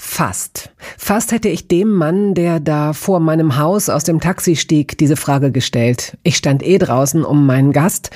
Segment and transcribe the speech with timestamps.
[0.00, 0.70] Fast.
[0.96, 5.16] Fast hätte ich dem Mann, der da vor meinem Haus aus dem Taxi stieg, diese
[5.16, 6.16] Frage gestellt.
[6.22, 8.10] Ich stand eh draußen, um meinen Gast,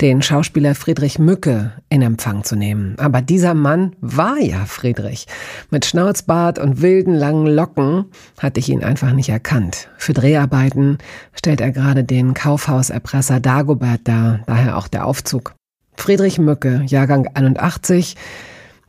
[0.00, 2.96] den Schauspieler Friedrich Mücke, in Empfang zu nehmen.
[2.98, 5.28] Aber dieser Mann war ja Friedrich.
[5.70, 8.06] Mit Schnauzbart und wilden langen Locken
[8.40, 9.88] hatte ich ihn einfach nicht erkannt.
[9.96, 10.98] Für Dreharbeiten
[11.34, 15.54] stellt er gerade den Kaufhauserpresser Dagobert dar, daher auch der Aufzug.
[15.96, 18.16] Friedrich Mücke, Jahrgang 81,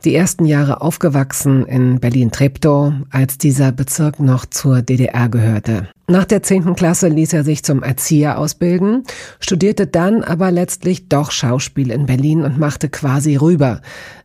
[0.04, 5.88] die ersten Jahre aufgewachsen in Berlin-Treptow, als dieser Bezirk noch zur DDR gehörte.
[6.08, 9.04] Nach der zehnten Klasse ließ er sich zum Erzieher ausbilden,
[9.38, 13.80] studierte dann aber letztlich doch Schauspiel in Berlin und machte quasi rüber.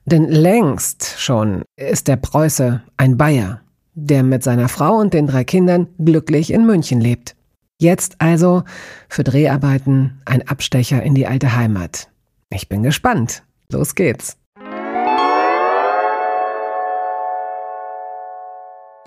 [0.05, 3.61] Denn längst schon ist der Preuße ein Bayer,
[3.93, 7.35] der mit seiner Frau und den drei Kindern glücklich in München lebt.
[7.79, 8.63] Jetzt also
[9.09, 12.07] für Dreharbeiten ein Abstecher in die alte Heimat.
[12.49, 13.43] Ich bin gespannt.
[13.69, 14.37] Los geht's.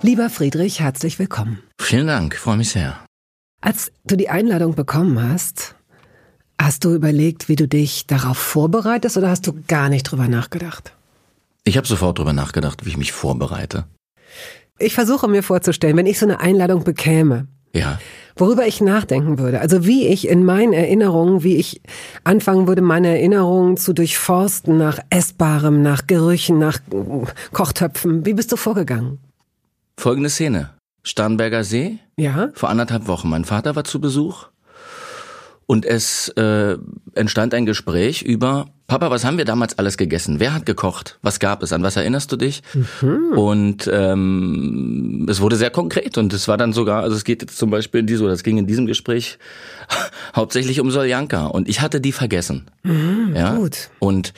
[0.00, 1.58] Lieber Friedrich, herzlich willkommen.
[1.80, 2.96] Vielen Dank, freue mich sehr.
[3.60, 5.74] Als du die Einladung bekommen hast,
[6.56, 10.92] hast du überlegt, wie du dich darauf vorbereitest oder hast du gar nicht drüber nachgedacht?
[11.64, 13.86] Ich habe sofort drüber nachgedacht, wie ich mich vorbereite.
[14.78, 17.48] Ich versuche mir vorzustellen, wenn ich so eine Einladung bekäme.
[17.74, 17.98] Ja.
[18.36, 19.60] Worüber ich nachdenken würde.
[19.60, 21.83] Also wie ich in meinen Erinnerungen, wie ich
[22.22, 26.78] anfangen würde, meine Erinnerungen zu durchforsten nach Essbarem, nach Gerüchen, nach
[27.52, 28.24] Kochtöpfen.
[28.24, 29.18] Wie bist du vorgegangen?
[29.98, 30.70] Folgende Szene.
[31.02, 31.98] Starnberger See.
[32.16, 32.50] Ja.
[32.54, 33.28] Vor anderthalb Wochen.
[33.28, 34.46] Mein Vater war zu Besuch.
[35.67, 36.78] Und es äh,
[37.14, 40.39] entstand ein Gespräch über, Papa, was haben wir damals alles gegessen?
[40.39, 41.18] Wer hat gekocht?
[41.20, 41.73] Was gab es?
[41.73, 42.62] An was erinnerst du dich?
[43.02, 43.36] Mhm.
[43.36, 47.58] Und ähm, es wurde sehr konkret und es war dann sogar, also es geht jetzt
[47.58, 49.39] zum Beispiel in diesem, oder es ging in diesem Gespräch
[50.36, 52.70] hauptsächlich um Soljanka und ich hatte die vergessen.
[52.84, 53.56] Mhm, ja?
[53.56, 53.90] Gut.
[53.98, 54.33] Und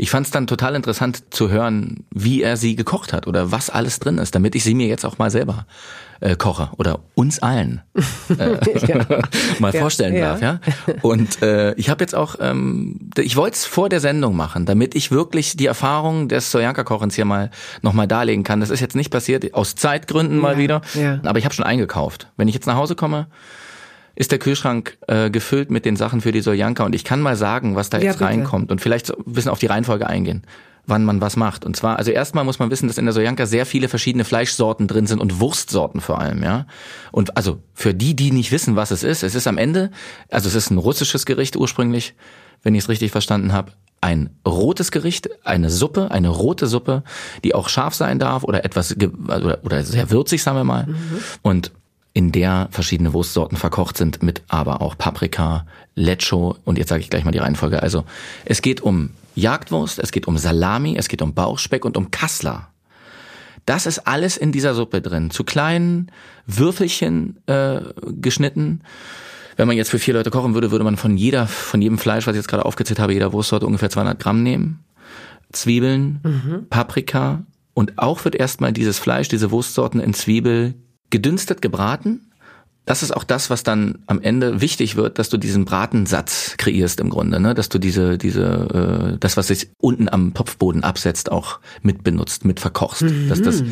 [0.00, 3.68] ich fand es dann total interessant zu hören, wie er sie gekocht hat oder was
[3.68, 5.66] alles drin ist, damit ich sie mir jetzt auch mal selber
[6.20, 7.82] äh, koche oder uns allen
[8.38, 8.56] äh,
[8.86, 9.04] ja.
[9.58, 10.38] mal ja, vorstellen ja.
[10.38, 10.40] darf.
[10.40, 10.60] Ja.
[11.02, 14.94] Und äh, ich habe jetzt auch, ähm, ich wollte es vor der Sendung machen, damit
[14.94, 17.50] ich wirklich die Erfahrung des Sojanka-Kochens hier mal
[17.82, 18.60] nochmal darlegen kann.
[18.60, 20.80] Das ist jetzt nicht passiert, aus Zeitgründen mal wieder,
[21.24, 22.28] aber ich habe schon eingekauft.
[22.38, 23.26] Wenn ich jetzt nach Hause komme,
[24.20, 27.36] ist der Kühlschrank äh, gefüllt mit den Sachen für die Soljanka und ich kann mal
[27.36, 28.26] sagen, was da ja, jetzt bitte.
[28.26, 30.42] reinkommt und vielleicht ein bisschen auf die Reihenfolge eingehen,
[30.84, 31.64] wann man was macht.
[31.64, 34.88] Und zwar, also erstmal muss man wissen, dass in der Soljanka sehr viele verschiedene Fleischsorten
[34.88, 36.66] drin sind und Wurstsorten vor allem, ja.
[37.12, 39.90] Und also für die, die nicht wissen, was es ist, es ist am Ende,
[40.28, 42.14] also es ist ein russisches Gericht ursprünglich,
[42.62, 47.04] wenn ich es richtig verstanden habe, ein rotes Gericht, eine Suppe, eine rote Suppe,
[47.42, 50.88] die auch scharf sein darf oder etwas oder, oder sehr würzig, sagen wir mal.
[50.88, 50.96] Mhm.
[51.40, 51.72] Und
[52.12, 57.10] in der verschiedene Wurstsorten verkocht sind, mit aber auch Paprika, Lecho und jetzt sage ich
[57.10, 57.82] gleich mal die Reihenfolge.
[57.82, 58.04] Also
[58.44, 62.68] es geht um Jagdwurst, es geht um Salami, es geht um Bauchspeck und um Kassler.
[63.66, 66.10] Das ist alles in dieser Suppe drin, zu kleinen
[66.46, 67.80] Würfelchen äh,
[68.20, 68.80] geschnitten.
[69.56, 72.26] Wenn man jetzt für vier Leute kochen würde, würde man von jeder, von jedem Fleisch,
[72.26, 74.80] was ich jetzt gerade aufgezählt habe, jeder Wurstsorte ungefähr 200 Gramm nehmen.
[75.52, 76.66] Zwiebeln, mhm.
[76.70, 77.42] Paprika
[77.74, 80.74] und auch wird erstmal dieses Fleisch, diese Wurstsorten in Zwiebel
[81.10, 82.30] gedünstet gebraten.
[82.86, 86.98] Das ist auch das, was dann am Ende wichtig wird, dass du diesen Bratensatz kreierst
[86.98, 87.54] im Grunde, ne?
[87.54, 92.44] dass du diese, diese, äh, das, was sich unten am Topfboden absetzt, auch mit benutzt,
[92.44, 93.28] mit verkochst, mhm.
[93.28, 93.62] dass das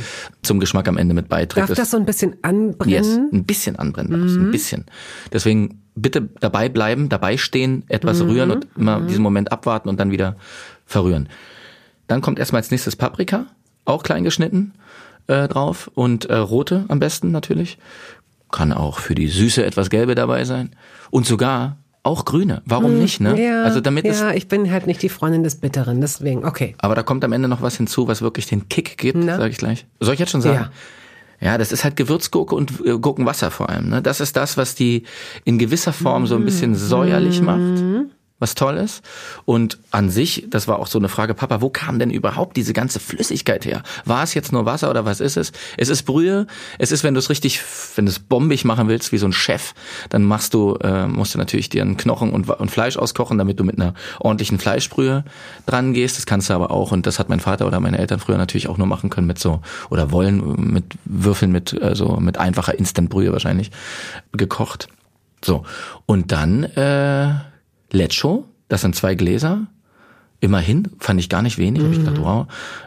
[0.42, 1.70] zum Geschmack am Ende mit beiträgt.
[1.70, 2.92] Darf das so ein bisschen anbrennen?
[2.92, 4.46] Yes, ein bisschen anbrennen, mhm.
[4.46, 4.84] ein bisschen.
[5.32, 8.30] Deswegen bitte dabei bleiben, dabei stehen, etwas mhm.
[8.30, 9.08] rühren und immer mhm.
[9.08, 10.36] diesen Moment abwarten und dann wieder
[10.84, 11.28] verrühren.
[12.06, 13.46] Dann kommt erstmal als nächstes Paprika,
[13.84, 14.74] auch klein geschnitten
[15.28, 17.78] äh, drauf und äh, rote am besten natürlich.
[18.50, 20.70] Kann auch für die Süße etwas gelbe dabei sein.
[21.10, 22.62] Und sogar auch grüne.
[22.64, 23.40] Warum hm, nicht, ne?
[23.40, 26.74] Ja, also damit ja, ich bin halt nicht die Freundin des Bitteren, deswegen, okay.
[26.78, 29.58] Aber da kommt am Ende noch was hinzu, was wirklich den Kick gibt, sage ich
[29.58, 29.86] gleich.
[30.00, 30.56] Soll ich jetzt schon sagen?
[30.56, 30.70] Ja.
[31.40, 33.90] Ja, das ist halt Gewürzgurke und äh, Gurkenwasser vor allem.
[33.90, 34.02] Ne?
[34.02, 35.04] Das ist das, was die
[35.44, 38.08] in gewisser Form so ein bisschen säuerlich macht.
[38.40, 39.02] Was toll ist.
[39.46, 42.72] Und an sich, das war auch so eine Frage, Papa, wo kam denn überhaupt diese
[42.72, 43.82] ganze Flüssigkeit her?
[44.04, 45.50] War es jetzt nur Wasser oder was ist es?
[45.76, 46.46] Es ist Brühe.
[46.78, 47.60] Es ist, wenn du es richtig,
[47.96, 49.74] wenn du es bombig machen willst, wie so ein Chef,
[50.08, 53.58] dann machst du, äh, musst du natürlich dir einen Knochen und, und Fleisch auskochen, damit
[53.58, 55.24] du mit einer ordentlichen Fleischbrühe
[55.66, 56.16] dran gehst.
[56.16, 58.68] Das kannst du aber auch, und das hat mein Vater oder meine Eltern früher natürlich
[58.68, 63.32] auch nur machen können mit so, oder wollen mit Würfeln mit, also mit einfacher Instantbrühe
[63.32, 63.72] wahrscheinlich
[64.32, 64.88] gekocht.
[65.44, 65.64] So.
[66.06, 67.34] Und dann äh,
[67.90, 69.66] Lecho, das sind zwei Gläser.
[70.40, 71.82] Immerhin, fand ich gar nicht wenig.
[71.82, 71.86] Mhm.
[71.86, 72.46] Hab ich gedacht, wow.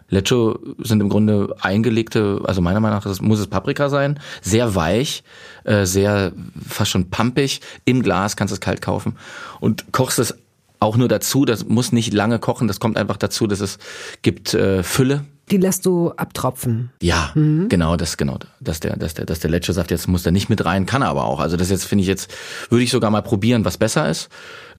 [0.09, 4.19] Lecho sind im Grunde eingelegte, also meiner Meinung nach muss es Paprika sein.
[4.41, 5.23] Sehr weich,
[5.65, 6.31] äh, sehr
[6.65, 7.59] fast schon pumpig.
[7.83, 9.17] Im Glas kannst du es kalt kaufen.
[9.59, 10.35] Und kochst es
[10.79, 13.77] auch nur dazu, das muss nicht lange kochen, das kommt einfach dazu, dass es
[14.21, 15.25] gibt äh, Fülle.
[15.51, 16.91] Die lässt du abtropfen.
[17.01, 17.67] Ja, mhm.
[17.69, 20.63] genau, das genau, dass der, dass der, dass der Leche-Saft jetzt muss da nicht mit
[20.65, 21.39] rein, kann er aber auch.
[21.39, 22.33] Also das jetzt finde ich jetzt
[22.69, 24.29] würde ich sogar mal probieren, was besser ist.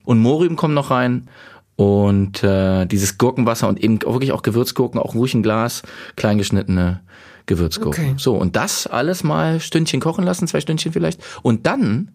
[0.03, 1.29] Und Mohrrüben kommen noch rein
[1.75, 5.83] und äh, dieses Gurkenwasser und eben wirklich auch Gewürzgurken, auch ruhig ein Glas,
[6.15, 7.01] kleingeschnittene
[7.45, 8.05] Gewürzgurken.
[8.05, 8.15] Okay.
[8.17, 12.11] So und das alles mal Stündchen kochen lassen, zwei Stündchen vielleicht, und dann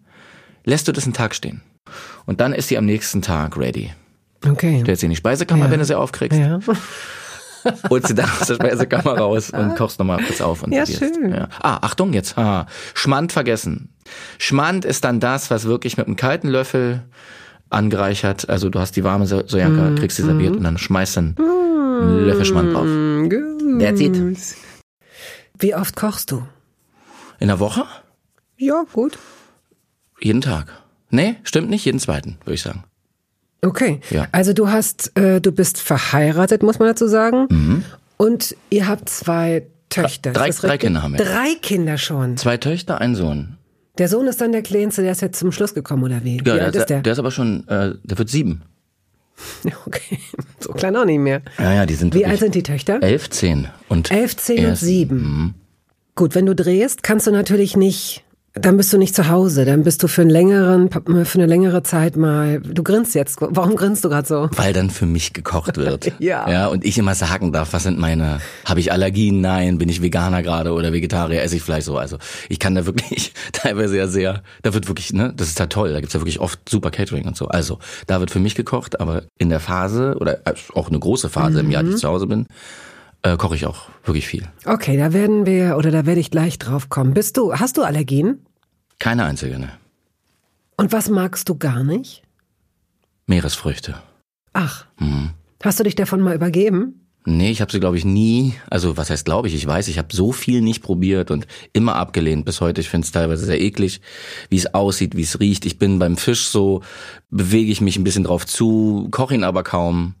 [0.63, 1.61] lässt du das einen Tag stehen.
[2.25, 3.91] Und dann ist sie am nächsten Tag ready.
[4.47, 4.81] Okay.
[4.81, 5.71] Stellst sie in die Speisekammer, ja.
[5.71, 6.39] wenn du sie aufkriegst.
[6.39, 6.59] Ja.
[7.89, 11.33] holst sie dann aus der Speisekammer raus und kochst nochmal kurz auf und ja, schön.
[11.33, 11.49] Ja.
[11.59, 12.37] Ah, Achtung jetzt.
[12.37, 13.89] Ah, Schmand vergessen.
[14.37, 17.03] Schmand ist dann das, was wirklich mit einem kalten Löffel
[17.69, 20.57] angereichert, also du hast die warme Sojanka, mm, kriegst sie serviert mm.
[20.57, 22.85] und dann schmeißt dann einen Löffel Schmand drauf.
[22.85, 23.79] Good.
[23.79, 24.17] That's it.
[25.59, 26.43] Wie oft kochst du?
[27.39, 27.85] In der Woche?
[28.57, 29.17] Ja, gut.
[30.19, 30.67] Jeden Tag.
[31.09, 32.83] Nee, stimmt nicht, jeden zweiten, würde ich sagen.
[33.61, 33.99] Okay.
[34.09, 34.27] Ja.
[34.31, 37.47] Also du hast, äh, du bist verheiratet, muss man dazu sagen.
[37.49, 37.83] Mhm.
[38.17, 40.33] Und ihr habt zwei Töchter.
[40.33, 41.23] Drei, drei Kinder haben wir.
[41.23, 42.37] Drei Kinder schon.
[42.37, 43.57] Zwei Töchter, ein Sohn.
[43.99, 46.37] Der Sohn ist dann der Kleinste, der ist jetzt zum Schluss gekommen, oder wie?
[46.37, 47.01] Ja, wie der, alt ist der?
[47.01, 48.63] Der ist aber schon, äh, der wird sieben.
[49.85, 50.19] Okay,
[50.59, 51.41] so klein auch nicht mehr.
[51.57, 53.01] Ja, ja, die sind Wie alt sind die Töchter?
[53.01, 55.17] Elf, zehn und elf, zehn und sieben.
[55.17, 55.53] Mhm.
[56.15, 58.23] Gut, wenn du drehst, kannst du natürlich nicht
[58.61, 61.83] dann bist du nicht zu Hause, dann bist du für einen längeren, für eine längere
[61.83, 62.59] Zeit mal.
[62.59, 63.37] Du grinst jetzt.
[63.39, 64.49] Warum grinst du gerade so?
[64.55, 66.13] Weil dann für mich gekocht wird.
[66.19, 66.49] ja.
[66.49, 66.67] Ja.
[66.67, 69.41] Und ich immer sagen darf, was sind meine, habe ich Allergien?
[69.41, 69.77] Nein.
[69.77, 71.41] Bin ich Veganer gerade oder Vegetarier?
[71.41, 71.97] Esse ich Fleisch so?
[71.97, 72.17] Also
[72.49, 75.93] ich kann da wirklich teilweise ja sehr, da wird wirklich, ne, das ist ja toll.
[75.93, 77.47] Da gibt's ja wirklich oft super Catering und so.
[77.47, 81.29] Also da wird für mich gekocht, aber in der Phase oder äh, auch eine große
[81.29, 81.65] Phase mhm.
[81.65, 82.45] im Jahr, die ich zu Hause bin,
[83.21, 84.43] äh, koche ich auch wirklich viel.
[84.65, 87.13] Okay, da werden wir oder da werde ich gleich drauf kommen.
[87.13, 88.45] Bist du, hast du Allergien?
[88.99, 89.71] Keine einzige, ne.
[90.77, 92.23] Und was magst du gar nicht?
[93.25, 93.95] Meeresfrüchte.
[94.53, 94.85] Ach.
[94.97, 95.31] Mhm.
[95.63, 97.05] Hast du dich davon mal übergeben?
[97.25, 99.97] Nee, ich habe sie, glaube ich, nie, also was heißt glaube ich, ich weiß, ich
[99.97, 102.79] habe so viel nicht probiert und immer abgelehnt bis heute.
[102.79, 104.01] Ich finde es teilweise sehr eklig,
[104.49, 105.65] wie es aussieht, wie es riecht.
[105.65, 106.81] Ich bin beim Fisch so,
[107.29, 110.15] bewege ich mich ein bisschen drauf zu, koche ihn aber kaum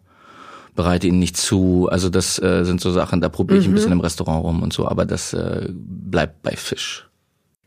[0.75, 1.89] bereite ihn nicht zu.
[1.91, 3.71] Also das äh, sind so Sachen, da probiere ich mhm.
[3.71, 7.08] ein bisschen im Restaurant rum und so, aber das äh, bleibt bei Fisch.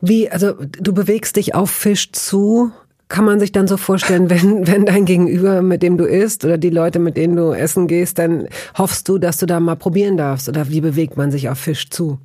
[0.05, 2.73] Wie, also du bewegst dich auf Fisch zu?
[3.07, 6.57] Kann man sich dann so vorstellen, wenn, wenn dein Gegenüber, mit dem du isst, oder
[6.57, 10.17] die Leute, mit denen du essen gehst, dann hoffst du, dass du da mal probieren
[10.17, 10.49] darfst?
[10.49, 12.19] Oder wie bewegt man sich auf Fisch zu?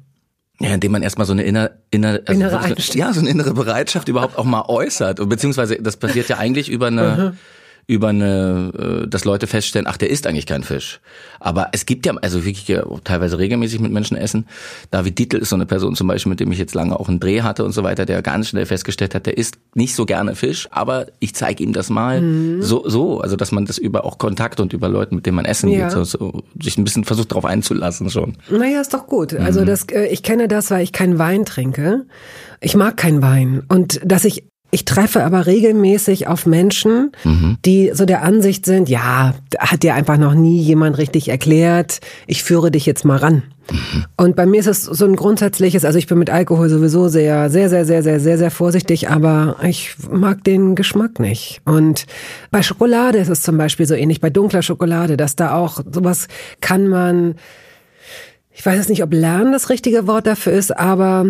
[0.59, 3.07] Ja, indem man erstmal so eine inner, inner, also innere Einstellung.
[3.07, 5.21] ja, so eine innere Bereitschaft überhaupt auch mal äußert.
[5.21, 7.37] Und beziehungsweise das passiert ja eigentlich über eine,
[7.89, 8.71] über eine,
[9.05, 11.01] äh, dass Leute feststellen, ach, der isst eigentlich kein Fisch.
[11.41, 14.47] Aber es gibt ja, also wirklich ja, teilweise regelmäßig mit Menschen essen.
[14.91, 17.19] David Dietl ist so eine Person zum Beispiel, mit dem ich jetzt lange auch einen
[17.19, 20.35] Dreh hatte und so weiter, der ganz schnell festgestellt hat, der isst nicht so gerne
[20.35, 22.63] Fisch, aber ich zeige ihm das mal mhm.
[22.63, 25.47] so, so, also dass man das über auch Kontakt und über Leute, mit denen man
[25.47, 25.89] essen ja.
[25.89, 28.37] geht, so, so, sich ein bisschen versucht darauf einzulassen schon.
[28.51, 29.33] Naja, ist doch gut.
[29.33, 29.67] Also mhm.
[29.67, 32.05] das, äh, ich kenne das, weil ich keinen Wein trinke.
[32.61, 33.63] Ich mag keinen Wein.
[33.69, 37.57] Und dass ich ich treffe aber regelmäßig auf Menschen, mhm.
[37.65, 42.43] die so der Ansicht sind, ja, hat dir einfach noch nie jemand richtig erklärt, ich
[42.43, 43.45] führe dich jetzt mal ran.
[43.71, 44.05] Mhm.
[44.17, 47.49] Und bei mir ist es so ein grundsätzliches, also ich bin mit Alkohol sowieso sehr,
[47.49, 51.63] sehr, sehr, sehr, sehr, sehr, sehr vorsichtig, aber ich mag den Geschmack nicht.
[51.65, 52.07] Und
[52.51, 56.29] bei Schokolade ist es zum Beispiel so ähnlich, bei dunkler Schokolade, dass da auch sowas
[56.61, 57.37] kann man,
[58.53, 61.27] ich weiß jetzt nicht, ob lernen das richtige Wort dafür ist, aber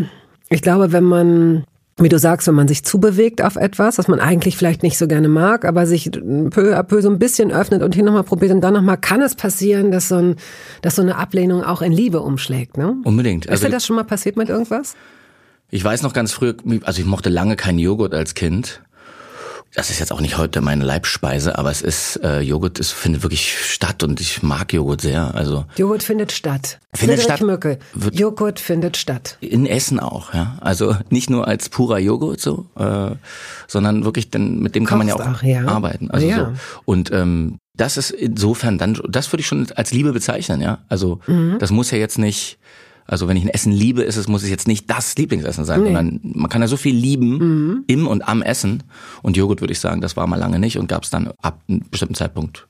[0.49, 1.65] ich glaube, wenn man
[1.99, 5.09] wie du sagst, wenn man sich zubewegt auf etwas, was man eigentlich vielleicht nicht so
[5.09, 6.11] gerne mag, aber sich
[6.51, 9.21] peu à peu so ein bisschen öffnet und hier nochmal probiert und dann nochmal, kann
[9.21, 10.37] es passieren, dass so, ein,
[10.83, 12.97] dass so eine Ablehnung auch in Liebe umschlägt, ne?
[13.05, 13.47] Unbedingt.
[13.47, 14.95] Ist also, dir das schon mal passiert mit irgendwas?
[15.71, 18.81] Ich weiß noch ganz früh, also ich mochte lange keinen Joghurt als Kind
[19.75, 23.23] das ist jetzt auch nicht heute meine Leibspeise, aber es ist äh, Joghurt, es findet
[23.23, 25.35] wirklich statt und ich mag Joghurt sehr.
[25.35, 26.81] Also Joghurt findet statt.
[26.95, 27.41] Findet Friedrich statt.
[27.47, 27.79] Mücke.
[28.13, 29.37] Joghurt findet statt.
[29.41, 30.57] In Essen auch, ja.
[30.61, 33.11] Also nicht nur als purer Joghurt so, äh,
[33.67, 35.67] sondern wirklich, denn mit dem Kochst kann man ja auch, auch ja.
[35.67, 36.11] arbeiten.
[36.11, 36.37] Also ja.
[36.39, 36.53] so.
[36.85, 40.79] Und ähm, das ist insofern dann, das würde ich schon als Liebe bezeichnen, ja.
[40.89, 41.59] Also mhm.
[41.59, 42.59] das muss ja jetzt nicht
[43.09, 45.81] also wenn ich ein Essen liebe, ist es, muss es jetzt nicht das Lieblingsessen sein,
[45.81, 45.87] nee.
[45.87, 47.85] sondern man kann ja so viel lieben mhm.
[47.87, 48.83] im und am Essen.
[49.23, 51.61] Und Joghurt würde ich sagen, das war mal lange nicht und gab es dann ab
[51.69, 52.69] einem bestimmten Zeitpunkt.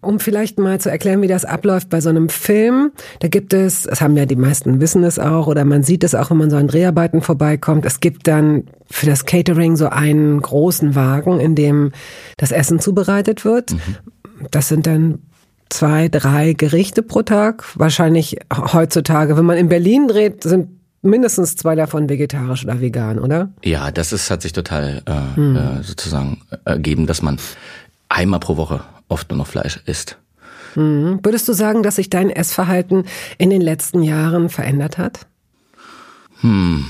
[0.00, 3.82] um vielleicht mal zu erklären, wie das abläuft bei so einem Film, da gibt es,
[3.82, 6.50] das haben ja die meisten wissen es auch, oder man sieht es auch, wenn man
[6.50, 11.54] so an Dreharbeiten vorbeikommt, es gibt dann für das Catering so einen großen Wagen, in
[11.54, 11.92] dem
[12.36, 13.72] das Essen zubereitet wird.
[13.72, 13.80] Mhm.
[14.50, 15.18] Das sind dann
[15.68, 17.64] zwei, drei Gerichte pro Tag.
[17.74, 20.68] Wahrscheinlich heutzutage, wenn man in Berlin dreht, sind
[21.02, 23.50] mindestens zwei davon vegetarisch oder vegan, oder?
[23.64, 25.56] Ja, das ist, hat sich total äh, hm.
[25.56, 27.38] äh, sozusagen ergeben, dass man
[28.08, 30.18] einmal pro Woche oft nur noch Fleisch isst.
[30.74, 31.20] Hm.
[31.22, 33.04] Würdest du sagen, dass sich dein Essverhalten
[33.38, 35.26] in den letzten Jahren verändert hat?
[36.40, 36.86] Hm.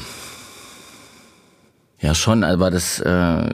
[2.01, 3.51] Ja, schon, aber das äh,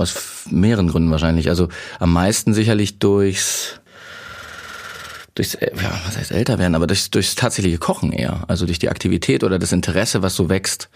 [0.00, 1.48] aus mehreren Gründen wahrscheinlich.
[1.48, 3.80] Also am meisten sicherlich durchs
[5.34, 8.44] durchs, äh, ja, was heißt älter werden, aber durchs, durchs tatsächliche Kochen eher.
[8.48, 10.88] Also durch die Aktivität oder das Interesse, was so wächst,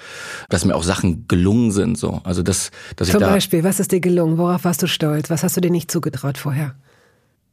[0.49, 2.21] dass mir auch Sachen gelungen sind, so.
[2.25, 4.39] Also das, dass Zum ich da, Beispiel, was ist dir gelungen?
[4.39, 5.31] Worauf warst du stolz?
[5.31, 6.75] Was hast du dir nicht zugetraut vorher?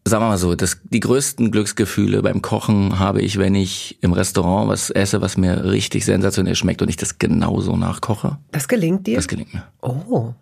[0.04, 4.14] Sagen wir mal so, das, die größten Glücksgefühle beim Kochen habe ich, wenn ich im
[4.14, 8.40] Restaurant was esse, was mir richtig sensationell schmeckt und ich das genauso nachkoche.
[8.52, 9.16] Das gelingt dir?
[9.16, 9.64] Das gelingt mir.
[9.82, 10.34] Oh.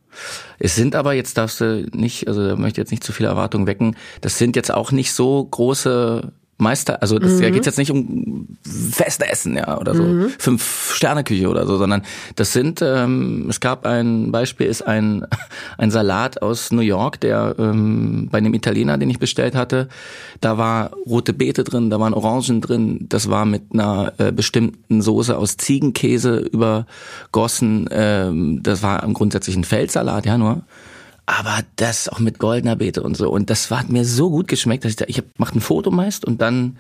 [0.60, 3.30] Es sind aber, jetzt darfst du nicht, also da möchte ich jetzt nicht zu viele
[3.30, 7.42] Erwartungen wecken, das sind jetzt auch nicht so große Meister, also das, mhm.
[7.42, 10.04] da geht's jetzt nicht um feste Essen, ja, oder so.
[10.04, 10.30] Mhm.
[10.38, 12.04] fünf Sterne Küche oder so, sondern
[12.36, 15.26] das sind, ähm, es gab ein Beispiel, ist ein
[15.78, 19.88] ein Salat aus New York, der ähm, bei einem Italiener, den ich bestellt hatte,
[20.42, 25.02] da war rote Beete drin, da waren Orangen drin, das war mit einer äh, bestimmten
[25.02, 30.64] Soße aus Ziegenkäse übergossen, ähm, das war im grundsätzlich ein Feldsalat, ja nur
[31.30, 33.30] aber das auch mit goldener Beete und so.
[33.30, 35.92] Und das hat mir so gut geschmeckt, dass ich da, ich hab, mach ein Foto
[35.92, 36.78] meist und dann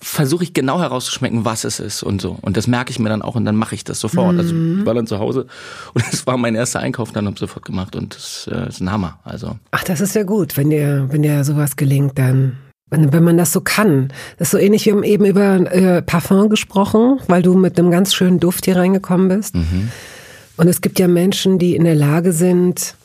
[0.00, 2.36] versuche ich genau herauszuschmecken, was es ist und so.
[2.42, 4.36] Und das merke ich mir dann auch und dann mache ich das sofort.
[4.36, 4.70] Also, mhm.
[4.70, 5.46] Also ich war dann zu Hause
[5.94, 8.80] und es war mein erster Einkauf, dann habe ich sofort gemacht und das äh, ist
[8.80, 9.20] ein Hammer.
[9.22, 9.56] Also.
[9.70, 12.58] Ach, das ist ja gut, wenn dir, wenn dir sowas gelingt, dann
[12.90, 14.12] wenn, wenn man das so kann.
[14.38, 17.90] Das ist so ähnlich, wir haben eben über äh, Parfum gesprochen, weil du mit einem
[17.90, 19.54] ganz schönen Duft hier reingekommen bist.
[19.54, 19.90] Mhm.
[20.56, 22.96] Und es gibt ja Menschen, die in der Lage sind,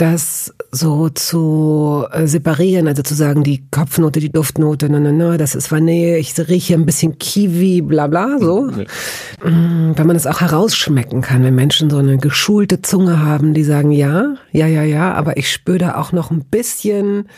[0.00, 5.36] das so zu äh, separieren, also zu sagen, die Kopfnote, die Duftnote, na, na, na,
[5.36, 8.70] das ist Vanille, ich rieche ein bisschen Kiwi, bla, bla, so.
[8.70, 9.50] Ja.
[9.50, 13.64] Mm, wenn man das auch herausschmecken kann, wenn Menschen so eine geschulte Zunge haben, die
[13.64, 17.28] sagen, ja, ja, ja, ja, aber ich spüre da auch noch ein bisschen,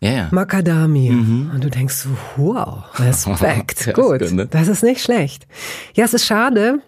[0.00, 0.28] ja, ja.
[0.32, 1.12] Macadamia.
[1.12, 1.52] Mhm.
[1.54, 3.92] Und du denkst, wow, Respekt.
[3.94, 5.46] Gut, das ist nicht schlecht.
[5.94, 6.80] Ja, es ist schade,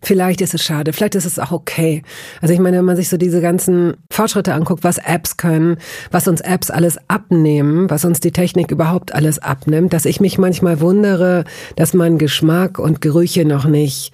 [0.00, 2.02] Vielleicht ist es schade, vielleicht ist es auch okay.
[2.40, 5.76] Also ich meine, wenn man sich so diese ganzen Fortschritte anguckt, was Apps können,
[6.12, 10.38] was uns Apps alles abnehmen, was uns die Technik überhaupt alles abnimmt, dass ich mich
[10.38, 14.12] manchmal wundere, dass man Geschmack und Gerüche noch nicht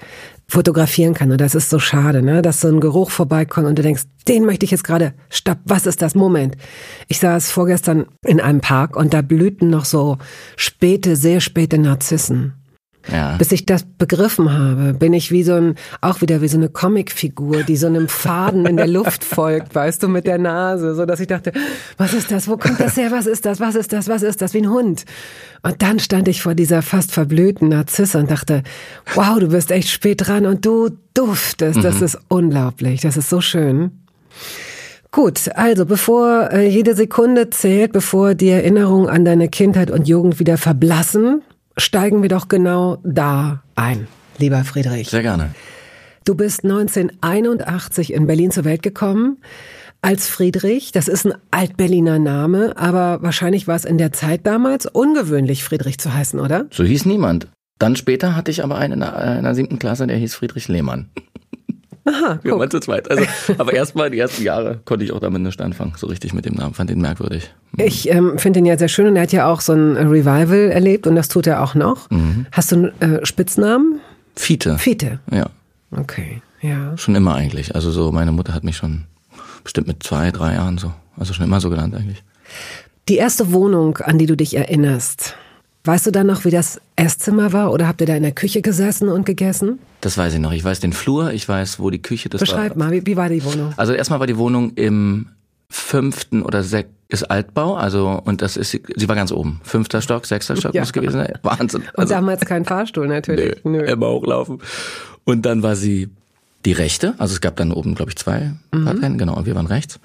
[0.49, 1.31] fotografieren kann.
[1.31, 2.41] Und das ist so schade, ne?
[2.41, 5.87] dass so ein Geruch vorbeikommt und du denkst, den möchte ich jetzt gerade, stopp, was
[5.87, 6.15] ist das?
[6.15, 6.57] Moment.
[7.09, 10.19] Ich saß vorgestern in einem Park und da blühten noch so
[10.57, 12.55] späte, sehr späte Narzissen.
[13.11, 13.37] Ja.
[13.37, 16.69] Bis ich das begriffen habe, bin ich wie so ein, auch wieder wie so eine
[16.69, 21.05] Comicfigur, die so einem Faden in der Luft folgt, weißt du, mit der Nase, so
[21.05, 21.53] dass ich dachte,
[21.99, 22.49] was ist das?
[22.49, 23.11] Wo kommt das her?
[23.11, 23.61] Was ist das?
[23.61, 24.09] Was ist das?
[24.09, 24.55] Was ist das?
[24.55, 25.05] Wie ein Hund.
[25.63, 28.63] Und dann stand ich vor dieser fast verblühten Narzisse und dachte,
[29.15, 31.85] wow, du bist echt spät dran und du duftest.
[31.85, 32.05] Das mhm.
[32.05, 33.03] ist unglaublich.
[33.03, 33.91] Das ist so schön.
[35.11, 40.41] Gut, also bevor äh, jede Sekunde zählt, bevor die Erinnerungen an deine Kindheit und Jugend
[40.41, 41.43] wieder verblassen,
[41.77, 44.07] steigen wir doch genau da ein,
[44.39, 45.09] lieber Friedrich.
[45.11, 45.55] Sehr gerne.
[46.25, 49.39] Du bist 1981 in Berlin zur Welt gekommen
[50.01, 50.93] als Friedrich.
[50.93, 55.99] Das ist ein Altberliner Name, aber wahrscheinlich war es in der Zeit damals ungewöhnlich, Friedrich
[55.99, 56.67] zu heißen, oder?
[56.71, 57.49] So hieß niemand.
[57.79, 60.69] Dann später hatte ich aber einen in der, in der siebten Klasse, der hieß Friedrich
[60.69, 61.11] Lehmann.
[62.07, 63.11] Aha, Wir waren zu zweit.
[63.11, 63.25] Also,
[63.59, 66.55] aber erstmal die ersten Jahre konnte ich auch damit nicht anfangen, so richtig mit dem
[66.55, 67.51] Namen, fand den merkwürdig.
[67.73, 67.85] Mhm.
[67.85, 70.71] Ich ähm, finde ihn ja sehr schön und er hat ja auch so ein Revival
[70.71, 72.11] erlebt und das tut er auch noch.
[72.11, 72.47] Mhm.
[72.53, 74.01] Hast du einen äh, Spitznamen?
[74.37, 74.79] Fiete.
[74.79, 75.21] Fiete.
[75.33, 75.47] Ja.
[75.97, 76.97] Okay, ja.
[76.97, 77.75] Schon immer eigentlich.
[77.75, 79.05] Also so, meine Mutter hat mich schon
[79.63, 82.23] bestimmt mit zwei, drei Jahren so, also schon immer so genannt eigentlich.
[83.09, 85.37] Die erste Wohnung, an die du dich erinnerst,
[85.87, 88.63] Weißt du dann noch, wie das Esszimmer war oder habt ihr da in der Küche
[88.63, 89.79] gesessen und gegessen?
[90.01, 90.53] Das weiß ich noch.
[90.53, 92.87] Ich weiß den Flur, ich weiß, wo die Küche das Beschreib war.
[92.87, 93.75] mal, wie, wie war die Wohnung?
[93.77, 95.27] Also erstmal war die Wohnung im
[95.69, 100.25] fünften oder sechs ist Altbau, also und das ist sie war ganz oben, fünfter Stock,
[100.27, 100.81] sechster Stock ja.
[100.81, 101.83] muss gewesen sein, Wahnsinn.
[101.83, 103.57] Und also, damals kein Fahrstuhl natürlich.
[103.65, 103.85] Nö, Nö.
[103.85, 104.61] immer hochlaufen.
[105.25, 106.09] Und dann war sie
[106.65, 108.85] die rechte, also es gab dann oben glaube ich zwei mhm.
[108.85, 110.01] Parteien, genau, und wir waren rechts.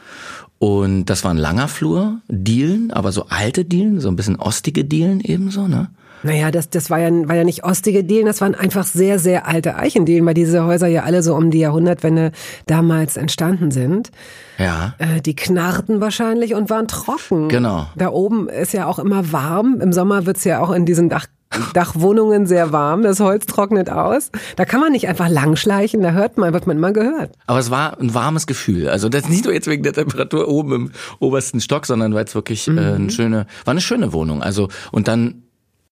[0.60, 4.84] Und das war ein langer Flur, Dielen, aber so alte Dielen, so ein bisschen ostige
[4.84, 5.89] Dielen ebenso, ne?
[6.22, 9.48] Naja, das, das war ja, war ja nicht ostige Dielen, das waren einfach sehr, sehr
[9.48, 12.32] alte Eichendielen, weil diese Häuser ja alle so um die Jahrhundertwende
[12.66, 14.12] damals entstanden sind.
[14.58, 14.96] Ja.
[14.98, 17.48] Äh, die knarrten wahrscheinlich und waren trocken.
[17.48, 17.88] Genau.
[17.96, 19.80] Da oben ist ja auch immer warm.
[19.82, 21.28] Im Sommer wird's ja auch in diesen Dach
[21.74, 24.32] Dachwohnungen sehr warm, das Holz trocknet aus.
[24.56, 27.36] Da kann man nicht einfach langschleichen, da hört man, wird man immer gehört.
[27.48, 28.88] Aber es war ein warmes Gefühl.
[28.89, 32.36] Also das nicht nur jetzt wegen der Temperatur oben im obersten Stock, sondern weil es
[32.36, 32.77] wirklich mhm.
[32.77, 34.44] äh, eine schöne, war eine schöne Wohnung.
[34.44, 35.44] Also und dann,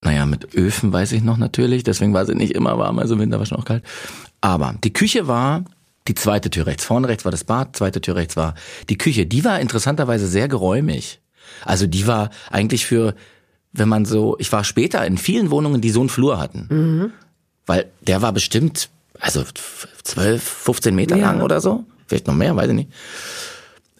[0.03, 3.21] naja, mit Öfen weiß ich noch natürlich, deswegen war sie nicht immer warm, also im
[3.21, 3.83] Winter war schon auch kalt.
[4.41, 5.65] Aber die Küche war
[6.07, 6.85] die zweite Tür rechts.
[6.85, 8.53] Vorne rechts war das Bad, zweite Tür rechts war
[8.89, 9.25] die Küche.
[9.25, 11.19] Die war interessanterweise sehr geräumig.
[11.65, 13.15] Also die war eigentlich für
[13.77, 16.67] wenn man so, ich war später in vielen Wohnungen, die so einen Flur hatten.
[16.69, 17.11] Mhm.
[17.65, 19.43] Weil der war bestimmt, also
[20.03, 21.29] 12, 15 Meter ja.
[21.29, 21.83] lang oder so.
[22.07, 22.89] Vielleicht noch mehr, weiß ich nicht.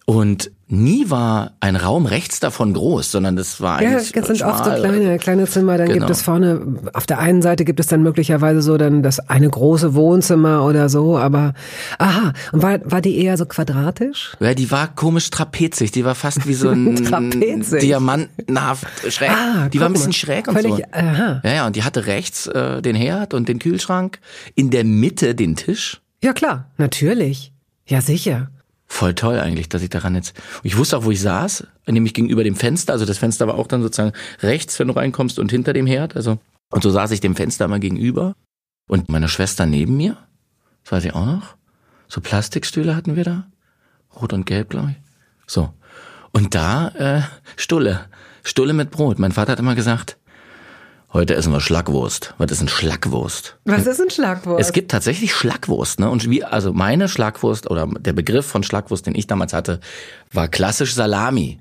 [0.09, 4.41] Und nie war ein Raum rechts davon groß, sondern das war eigentlich Ja, das sind
[4.41, 5.77] oft so kleine, kleine Zimmer.
[5.77, 5.99] Dann genau.
[5.99, 9.49] gibt es vorne, auf der einen Seite gibt es dann möglicherweise so dann das eine
[9.49, 11.53] große Wohnzimmer oder so, aber
[11.97, 12.31] aha.
[12.53, 14.37] Und war, war die eher so quadratisch?
[14.39, 15.91] Ja, die war komisch trapezig.
[15.91, 16.95] Die war fast wie so ein
[17.81, 19.29] diamantenhaft schräg.
[19.29, 20.13] Ah, die war ein bisschen mal.
[20.13, 20.83] schräg und Völlig, so.
[20.93, 21.41] Aha.
[21.43, 24.19] Ja, ja, und die hatte rechts äh, den Herd und den Kühlschrank,
[24.55, 25.99] in der Mitte den Tisch.
[26.23, 27.51] Ja, klar, natürlich.
[27.85, 28.51] Ja, sicher.
[28.87, 30.33] Voll toll eigentlich, dass ich daran jetzt.
[30.63, 32.93] Ich wusste auch, wo ich saß, nämlich gegenüber dem Fenster.
[32.93, 36.15] Also das Fenster war auch dann sozusagen rechts, wenn du reinkommst, und hinter dem Herd.
[36.15, 36.39] Also
[36.69, 38.35] und so saß ich dem Fenster mal gegenüber
[38.87, 40.17] und meine Schwester neben mir.
[40.83, 41.55] Das weiß ich auch noch.
[42.07, 43.47] So Plastikstühle hatten wir da,
[44.15, 44.97] rot und gelb, glaube ich.
[45.45, 45.73] So
[46.31, 47.21] und da äh,
[47.55, 48.05] Stulle,
[48.43, 49.19] Stulle mit Brot.
[49.19, 50.17] Mein Vater hat immer gesagt,
[51.13, 52.33] Heute essen wir Schlackwurst.
[52.37, 53.55] Was ist ein Schlackwurst?
[53.63, 54.59] Was ist ein Schlackwurst?
[54.59, 56.09] Es gibt tatsächlich Schlackwurst, ne?
[56.09, 59.79] Und wie, also meine Schlackwurst oder der Begriff von Schlackwurst, den ich damals hatte,
[60.33, 61.59] war klassisch Salami.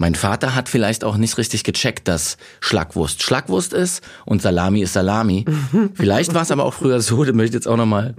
[0.00, 4.94] Mein Vater hat vielleicht auch nicht richtig gecheckt, dass Schlackwurst Schlackwurst ist und Salami ist
[4.94, 5.44] Salami.
[5.92, 8.14] vielleicht war es aber auch früher so, da möchte ich jetzt auch nochmal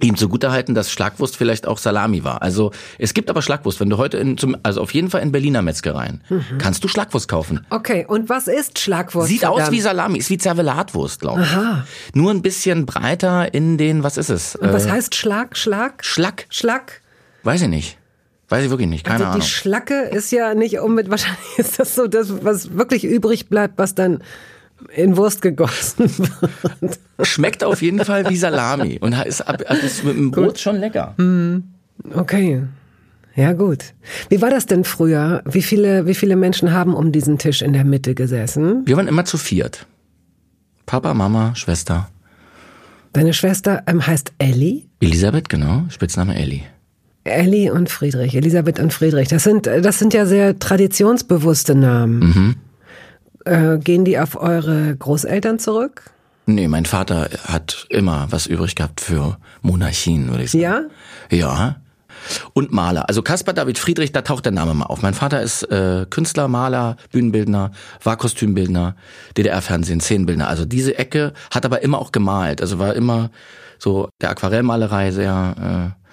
[0.00, 2.40] ihm zugutehalten, dass Schlackwurst vielleicht auch Salami war.
[2.40, 3.80] Also es gibt aber Schlackwurst.
[3.80, 6.58] Wenn du heute in, zum, also auf jeden Fall in Berliner Metzgereien, mhm.
[6.58, 7.66] kannst du Schlackwurst kaufen.
[7.68, 9.26] Okay, und was ist Schlackwurst?
[9.26, 11.48] Sieht aus wie Salami, ist wie Zervelatwurst, glaube ich.
[11.48, 11.84] Aha.
[12.14, 14.54] Nur ein bisschen breiter in den, was ist es?
[14.54, 16.04] Und was äh, heißt Schlag, Schlag?
[16.04, 16.46] Schlag.
[16.48, 17.00] Schlag.
[17.42, 17.98] Weiß ich nicht.
[18.54, 19.40] Weiß ich wirklich nicht, keine also Ahnung.
[19.40, 23.78] Die Schlacke ist ja nicht unbedingt, wahrscheinlich ist das so das, was wirklich übrig bleibt,
[23.78, 24.22] was dann
[24.94, 26.08] in Wurst gegossen
[26.80, 27.00] wird.
[27.22, 29.44] Schmeckt auf jeden Fall wie Salami und ist,
[29.82, 30.58] ist mit dem Brot gut.
[30.60, 31.14] schon lecker.
[31.16, 31.64] Hm.
[32.14, 32.62] Okay.
[33.34, 33.94] Ja, gut.
[34.28, 35.42] Wie war das denn früher?
[35.44, 38.86] Wie viele, wie viele Menschen haben um diesen Tisch in der Mitte gesessen?
[38.86, 39.86] Wir waren immer zu viert.
[40.86, 42.08] Papa, Mama, Schwester.
[43.12, 44.82] Deine Schwester ähm, heißt Ellie?
[45.00, 45.84] Elisabeth, genau.
[45.88, 46.62] Spitzname Ellie.
[47.24, 49.28] Ellie und Friedrich, Elisabeth und Friedrich.
[49.28, 52.18] Das sind, das sind ja sehr traditionsbewusste Namen.
[52.18, 52.56] Mhm.
[53.44, 56.02] Äh, gehen die auf eure Großeltern zurück?
[56.46, 60.62] Nee, mein Vater hat immer was übrig gehabt für Monarchien, würde ich sagen.
[61.30, 61.36] Ja?
[61.36, 61.76] Ja.
[62.52, 63.08] Und Maler.
[63.08, 65.02] Also Caspar David Friedrich, da taucht der Name mal auf.
[65.02, 68.96] Mein Vater ist äh, Künstler, Maler, Bühnenbildner, war Kostümbildner,
[69.36, 70.48] DDR-Fernsehen, Szenenbildner.
[70.48, 72.60] Also diese Ecke hat aber immer auch gemalt.
[72.62, 73.30] Also war immer
[73.78, 76.03] so der Aquarellmalerei sehr äh,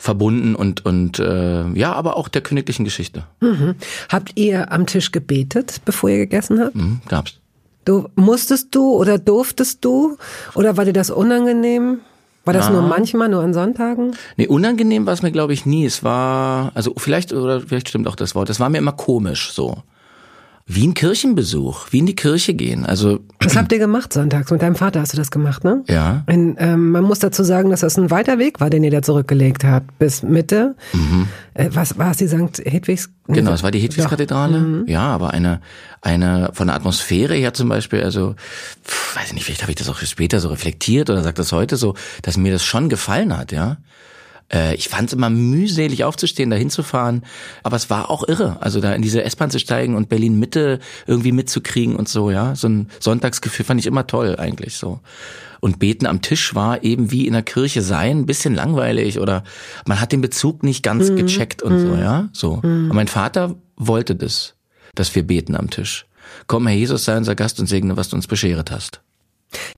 [0.00, 3.24] verbunden und und äh, ja, aber auch der königlichen Geschichte.
[3.40, 3.74] Mhm.
[4.08, 6.74] Habt ihr am Tisch gebetet, bevor ihr gegessen habt?
[6.74, 7.38] Mhm, gab's.
[7.84, 10.18] Du musstest du oder durftest du
[10.54, 12.00] oder war dir das unangenehm?
[12.44, 12.72] War das ja.
[12.72, 14.16] nur manchmal, nur an Sonntagen?
[14.36, 15.84] Nee, unangenehm war es mir, glaube ich, nie.
[15.84, 19.52] Es war, also vielleicht, oder vielleicht stimmt auch das Wort, es war mir immer komisch
[19.52, 19.82] so
[20.70, 22.84] wie ein Kirchenbesuch, wie in die Kirche gehen.
[22.84, 24.50] Also was habt ihr gemacht sonntags?
[24.50, 25.82] Mit deinem Vater hast du das gemacht, ne?
[25.88, 26.24] Ja.
[26.26, 29.00] Ein, ähm, man muss dazu sagen, dass das ein weiter Weg war, den ihr da
[29.00, 30.76] zurückgelegt habt bis Mitte.
[30.92, 31.28] Mhm.
[31.54, 32.62] Äh, was war es die St.
[32.64, 33.08] Hedwigs?
[33.26, 34.58] Genau, es war die Hedwigskathedrale.
[34.58, 34.84] Mhm.
[34.86, 35.60] Ja, aber eine
[36.00, 38.34] eine von der Atmosphäre her zum Beispiel, also
[38.84, 41.52] pf, weiß ich nicht, vielleicht habe ich das auch später so reflektiert oder sagt das
[41.52, 43.78] heute so, dass mir das schon gefallen hat, ja.
[44.52, 47.22] Äh, ich fand es immer mühselig aufzustehen, da hinzufahren,
[47.62, 50.78] aber es war auch irre, also da in diese S-Bahn zu steigen und Berlin Mitte
[51.06, 55.00] irgendwie mitzukriegen und so, ja, so ein Sonntagsgefühl fand ich immer toll eigentlich so.
[55.60, 59.42] Und beten am Tisch war eben wie in der Kirche sein, ein bisschen langweilig oder
[59.86, 61.16] man hat den Bezug nicht ganz mhm.
[61.16, 61.80] gecheckt und mhm.
[61.80, 62.56] so, ja, so.
[62.62, 62.90] Mhm.
[62.90, 64.54] Und mein Vater wollte das,
[64.94, 66.06] dass wir beten am Tisch.
[66.46, 69.00] Komm, Herr Jesus, sei unser Gast und segne, was du uns bescheret hast.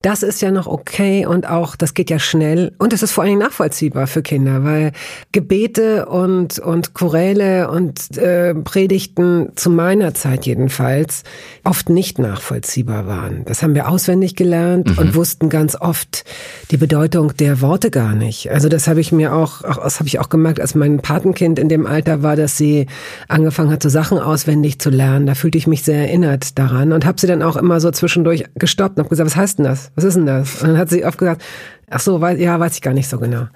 [0.03, 3.23] Das ist ja noch okay und auch, das geht ja schnell und es ist vor
[3.23, 4.93] allen Dingen nachvollziehbar für Kinder, weil
[5.31, 11.23] Gebete und, und Choräle und äh, Predigten zu meiner Zeit jedenfalls
[11.65, 13.45] oft nicht nachvollziehbar waren.
[13.45, 14.99] Das haben wir auswendig gelernt mhm.
[14.99, 16.25] und wussten ganz oft
[16.71, 18.51] die Bedeutung der Worte gar nicht.
[18.51, 21.59] Also das habe ich mir auch, auch das habe ich auch gemerkt, als mein Patenkind
[21.59, 22.87] in dem Alter war, dass sie
[23.29, 25.27] angefangen hat, so Sachen auswendig zu lernen.
[25.27, 28.47] Da fühlte ich mich sehr erinnert daran und habe sie dann auch immer so zwischendurch
[28.57, 29.93] gestoppt und habe gesagt, was heißt denn das?
[29.95, 30.55] Was ist denn das?
[30.63, 31.43] Und dann hat sie oft gesagt,
[31.91, 33.47] ach so, weiß, ja, weiß ich gar nicht so genau.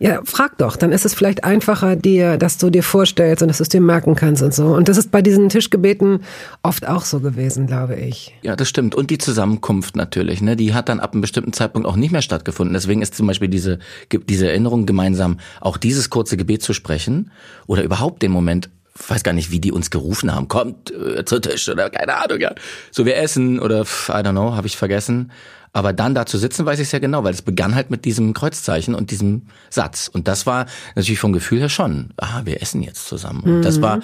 [0.00, 3.58] Ja, frag doch, dann ist es vielleicht einfacher dir, dass du dir vorstellst und dass
[3.58, 4.66] du es dir merken kannst und so.
[4.66, 6.20] Und das ist bei diesen Tischgebeten
[6.64, 8.34] oft auch so gewesen, glaube ich.
[8.42, 8.96] Ja, das stimmt.
[8.96, 10.56] Und die Zusammenkunft natürlich, ne?
[10.56, 12.74] Die hat dann ab einem bestimmten Zeitpunkt auch nicht mehr stattgefunden.
[12.74, 13.78] Deswegen ist zum Beispiel diese,
[14.10, 17.30] diese Erinnerung gemeinsam, auch dieses kurze Gebet zu sprechen
[17.68, 18.70] oder überhaupt den Moment
[19.08, 22.40] weiß gar nicht, wie die uns gerufen haben, kommt äh, zu Tisch oder keine Ahnung,
[22.40, 22.54] ja.
[22.90, 25.30] So wir essen oder I don't know, habe ich vergessen.
[25.72, 28.32] Aber dann da zu sitzen, weiß ich sehr genau, weil es begann halt mit diesem
[28.32, 30.06] Kreuzzeichen und diesem Satz.
[30.06, 33.42] Und das war natürlich vom Gefühl her schon, ah, wir essen jetzt zusammen.
[33.42, 33.62] Und mhm.
[33.62, 34.00] das war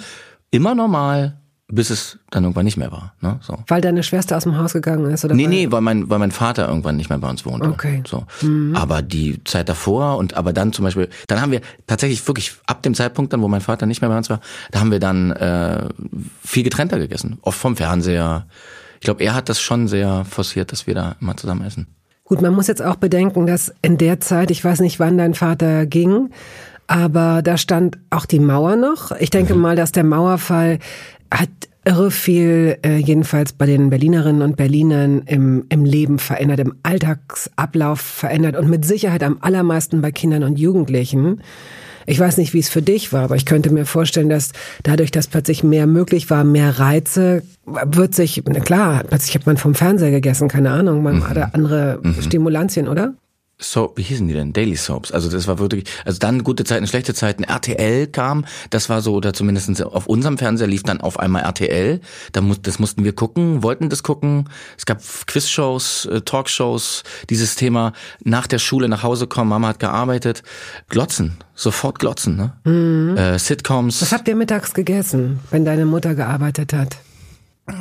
[0.51, 1.40] immer normal,
[1.71, 3.13] bis es dann irgendwann nicht mehr war.
[3.21, 3.39] Ne?
[3.41, 3.57] So.
[3.67, 5.25] Weil deine Schwester aus dem Haus gegangen ist?
[5.25, 7.69] Oder nee, weil nee, weil mein, weil mein Vater irgendwann nicht mehr bei uns wohnte.
[7.69, 8.03] Okay.
[8.05, 8.25] So.
[8.41, 8.75] Mhm.
[8.75, 12.83] Aber die Zeit davor und aber dann zum Beispiel, dann haben wir tatsächlich wirklich ab
[12.83, 15.31] dem Zeitpunkt dann, wo mein Vater nicht mehr bei uns war, da haben wir dann
[15.31, 15.87] äh,
[16.43, 17.39] viel getrennter gegessen.
[17.41, 18.45] Oft vom Fernseher.
[18.99, 21.87] Ich glaube, er hat das schon sehr forciert, dass wir da immer zusammen essen.
[22.25, 25.33] Gut, man muss jetzt auch bedenken, dass in der Zeit, ich weiß nicht, wann dein
[25.33, 26.29] Vater ging,
[26.87, 29.11] aber da stand auch die Mauer noch.
[29.11, 29.61] Ich denke mhm.
[29.61, 30.79] mal, dass der Mauerfall
[31.31, 31.49] hat
[31.83, 37.99] irre viel, äh, jedenfalls bei den Berlinerinnen und Berlinern im, im Leben verändert, im Alltagsablauf
[37.99, 41.41] verändert und mit Sicherheit am allermeisten bei Kindern und Jugendlichen.
[42.05, 44.51] Ich weiß nicht, wie es für dich war, aber ich könnte mir vorstellen, dass
[44.83, 49.57] dadurch, dass plötzlich mehr möglich war, mehr Reize, wird sich, na klar, plötzlich hat man
[49.57, 51.29] vom Fernseher gegessen, keine Ahnung, man mhm.
[51.29, 52.21] hatte andere mhm.
[52.21, 53.13] Stimulantien, oder?
[53.61, 54.53] Soap, wie hießen die denn?
[54.53, 55.11] Daily Soaps.
[55.11, 57.43] Also das war wirklich, also dann gute Zeiten, schlechte Zeiten.
[57.43, 62.01] RTL kam, das war so, oder zumindest auf unserem Fernseher lief dann auf einmal RTL.
[62.31, 64.49] Da muss, das mussten wir gucken, wollten das gucken.
[64.77, 67.93] Es gab Quizshows, äh, Talkshows, dieses Thema
[68.23, 70.43] nach der Schule nach Hause kommen, Mama hat gearbeitet.
[70.89, 72.53] Glotzen, sofort glotzen, ne?
[72.63, 73.17] Mhm.
[73.17, 74.01] Äh, Sitcoms.
[74.01, 76.97] Was habt ihr mittags gegessen, wenn deine Mutter gearbeitet hat?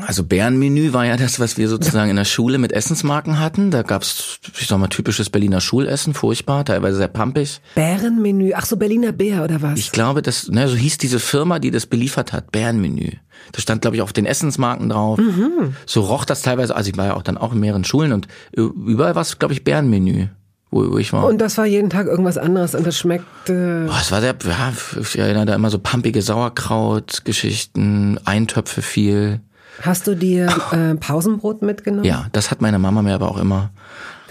[0.07, 3.71] Also Bärenmenü war ja das, was wir sozusagen in der Schule mit Essensmarken hatten.
[3.71, 7.61] Da gab's, ich sag mal, typisches Berliner Schulessen, furchtbar, teilweise sehr pampig.
[7.75, 9.79] Bärenmenü, ach so Berliner Bär oder was?
[9.79, 13.11] Ich glaube, das, ne, so hieß diese Firma, die das beliefert hat, Bärenmenü.
[13.53, 15.19] Das stand, glaube ich, auf den Essensmarken drauf.
[15.19, 15.75] Mhm.
[15.87, 18.29] So roch das teilweise, also ich war ja auch dann auch in mehreren Schulen und
[18.53, 20.29] überall war es, glaube ich, Bärenmenü.
[20.73, 21.25] Wo, wo ich war.
[21.25, 23.87] Und das war jeden Tag irgendwas anderes und das schmeckte.
[23.89, 29.41] Boah, es war sehr, ja, ich erinnere da immer so pampige Sauerkraut-Geschichten, Eintöpfe viel.
[29.83, 32.05] Hast du dir äh, Pausenbrot mitgenommen?
[32.05, 33.71] Ja, das hat meine Mama mir aber auch immer.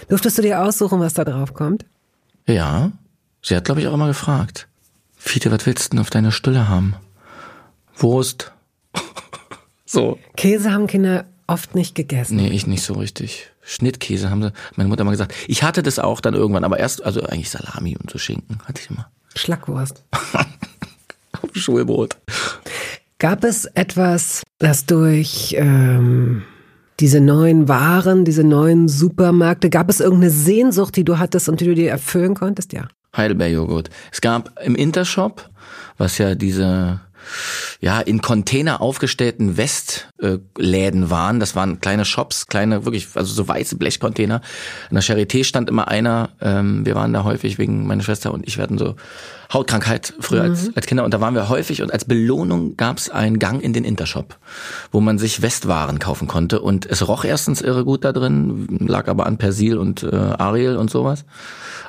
[0.08, 1.84] Durftest du dir aussuchen, was da drauf kommt?
[2.46, 2.92] Ja.
[3.42, 4.68] Sie hat, glaube ich, auch immer gefragt.
[5.16, 6.94] Fiete, was willst du denn auf deiner Stülle haben?
[7.96, 8.52] Wurst.
[9.86, 10.18] so.
[10.36, 12.36] Käse haben Kinder oft nicht gegessen.
[12.36, 13.50] Nee, ich nicht so richtig.
[13.62, 15.34] Schnittkäse haben sie, meine Mutter immer gesagt.
[15.46, 18.80] Ich hatte das auch dann irgendwann, aber erst, also eigentlich Salami und so Schinken hatte
[18.82, 19.10] ich immer.
[19.34, 20.02] Schlackwurst.
[20.12, 22.16] auf Schulbrot.
[23.20, 26.42] Gab es etwas, das durch ähm,
[27.00, 31.66] diese neuen Waren, diese neuen Supermärkte, gab es irgendeine Sehnsucht, die du hattest und die
[31.66, 32.72] du dir erfüllen konntest?
[32.72, 32.88] Ja.
[33.14, 33.90] Heidelbeerjoghurt.
[34.10, 35.50] Es gab im Intershop,
[35.98, 37.02] was ja diese
[37.80, 41.40] ja in Container aufgestellten Westläden waren.
[41.40, 44.40] Das waren kleine Shops, kleine wirklich also so weiße Blechcontainer.
[44.90, 46.30] In der Charité stand immer einer.
[46.40, 48.96] Ähm, wir waren da häufig wegen meiner Schwester und ich werden so
[49.52, 50.50] Hautkrankheit früher mhm.
[50.50, 53.62] als, als Kinder und da waren wir häufig und als Belohnung gab es einen Gang
[53.62, 54.38] in den Intershop,
[54.92, 59.08] wo man sich Westwaren kaufen konnte und es roch erstens irre gut da drin, lag
[59.08, 61.24] aber an Persil und äh, Ariel und sowas,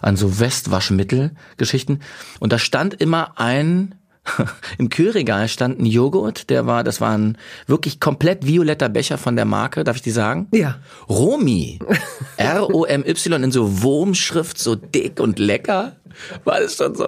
[0.02, 2.02] an so Westwaschmittelgeschichten
[2.40, 3.96] und da stand immer ein
[4.78, 9.36] Im Kühlregal stand ein Joghurt, der war, das war ein wirklich komplett violetter Becher von
[9.36, 10.48] der Marke, darf ich die sagen?
[10.54, 10.80] Ja.
[11.10, 11.80] Romi.
[12.38, 15.96] R-O-M-Y in so Wurmschrift, so dick und lecker.
[16.44, 17.08] War das schon so?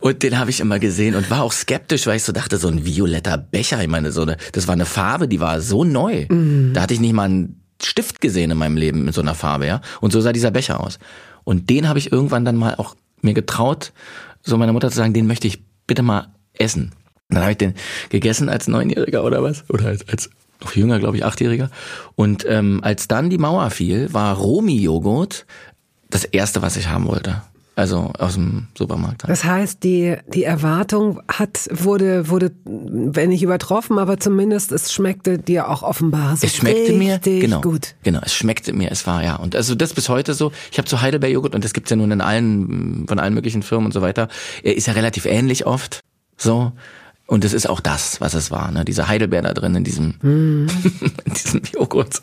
[0.00, 2.68] Und den habe ich immer gesehen und war auch skeptisch, weil ich so dachte, so
[2.68, 6.26] ein violetter Becher, ich meine, so eine, das war eine Farbe, die war so neu.
[6.28, 6.72] Mhm.
[6.74, 9.66] Da hatte ich nicht mal einen Stift gesehen in meinem Leben mit so einer Farbe,
[9.66, 9.80] ja.
[10.00, 10.98] Und so sah dieser Becher aus.
[11.44, 13.92] Und den habe ich irgendwann dann mal auch mir getraut,
[14.42, 16.92] so meiner Mutter zu sagen, den möchte ich bitte mal essen.
[17.28, 17.74] dann habe ich den
[18.10, 19.64] gegessen als Neunjähriger oder was?
[19.68, 21.70] Oder als, als noch jünger, glaube ich, Achtjähriger.
[22.14, 25.46] Und ähm, als dann die Mauer fiel, war Romi-Joghurt
[26.10, 27.42] das erste, was ich haben wollte.
[27.74, 29.22] Also aus dem Supermarkt.
[29.26, 35.38] Das heißt, die, die Erwartung hat, wurde, wurde, wenn nicht übertroffen, aber zumindest es schmeckte
[35.38, 37.94] dir auch offenbar so Es schmeckte mir, genau, gut.
[38.02, 39.36] genau, es schmeckte mir, es war ja.
[39.36, 42.10] Und also das bis heute so, ich habe zu Heidelbeer-Joghurt und das gibt's ja nun
[42.10, 44.28] in allen, von allen möglichen Firmen und so weiter,
[44.62, 46.02] er ist ja relativ ähnlich oft,
[46.42, 46.72] so.
[47.26, 48.84] Und es ist auch das, was es war, ne?
[48.84, 50.68] Dieser Heidelbeer da drin in diesem, Mhm.
[51.24, 52.20] in diesem Joghurt.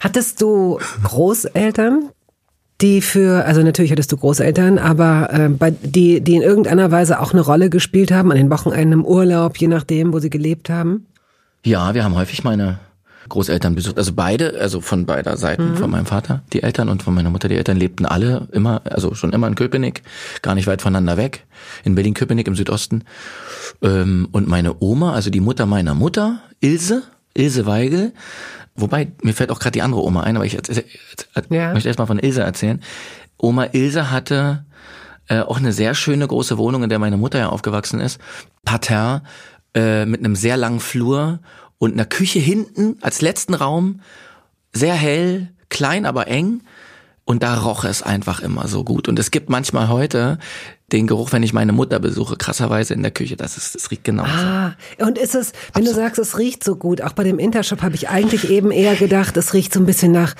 [0.00, 2.08] Hattest du Großeltern,
[2.80, 7.20] die für, also natürlich hattest du Großeltern, aber äh, bei, die, die in irgendeiner Weise
[7.20, 10.70] auch eine Rolle gespielt haben, an den Wochenenden im Urlaub, je nachdem, wo sie gelebt
[10.70, 11.06] haben?
[11.64, 12.78] Ja, wir haben häufig meine
[13.28, 13.98] Großeltern besucht.
[13.98, 17.48] Also beide, also von beider Seiten, von meinem Vater die Eltern und von meiner Mutter
[17.48, 20.02] die Eltern lebten alle immer, also schon immer in Köpenick,
[20.42, 21.46] gar nicht weit voneinander weg,
[21.84, 23.04] in Berlin-Köpenick im Südosten.
[23.82, 27.02] Ähm, und meine Oma, also die Mutter meiner Mutter, Ilse,
[27.34, 28.12] Ilse Weigel,
[28.74, 30.84] wobei mir fällt auch gerade die andere Oma ein, aber ich erzähl,
[31.50, 31.72] Ja.
[31.72, 32.80] möchte erst mal von Ilse erzählen.
[33.36, 34.64] Oma Ilse hatte
[35.28, 38.18] äh, auch eine sehr schöne große Wohnung, in der meine Mutter ja aufgewachsen ist.
[38.64, 39.22] Parterre
[39.74, 41.40] äh, mit einem sehr langen Flur
[41.78, 44.00] und einer Küche hinten als letzten Raum.
[44.72, 46.62] Sehr hell, klein, aber eng.
[47.24, 49.08] Und da roch es einfach immer so gut.
[49.08, 50.38] Und es gibt manchmal heute
[50.92, 53.36] den Geruch, wenn ich meine Mutter besuche, krasserweise in der Küche.
[53.36, 54.30] Das ist, das riecht genauso.
[54.30, 57.82] Ah, und ist es, wenn du sagst, es riecht so gut, auch bei dem Intershop
[57.82, 60.34] habe ich eigentlich eben eher gedacht, es riecht so ein bisschen nach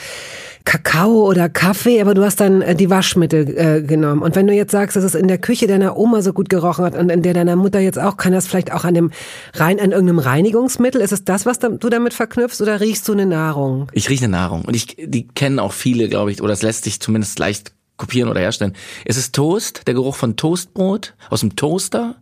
[0.64, 4.22] Kakao oder Kaffee, aber du hast dann äh, die Waschmittel äh, genommen.
[4.22, 6.84] Und wenn du jetzt sagst, dass es in der Küche deiner Oma so gut gerochen
[6.84, 9.10] hat und in der deiner Mutter jetzt auch, kann das vielleicht auch an dem
[9.54, 11.00] rein an irgendeinem Reinigungsmittel?
[11.00, 13.88] Ist es das, was da, du damit verknüpfst, oder riechst du eine Nahrung?
[13.92, 14.64] Ich rieche eine Nahrung.
[14.66, 18.30] Und ich, die kennen auch viele, glaube ich, oder es lässt sich zumindest leicht kopieren
[18.30, 18.74] oder herstellen.
[19.04, 22.14] Es ist Toast, der Geruch von Toastbrot aus dem Toaster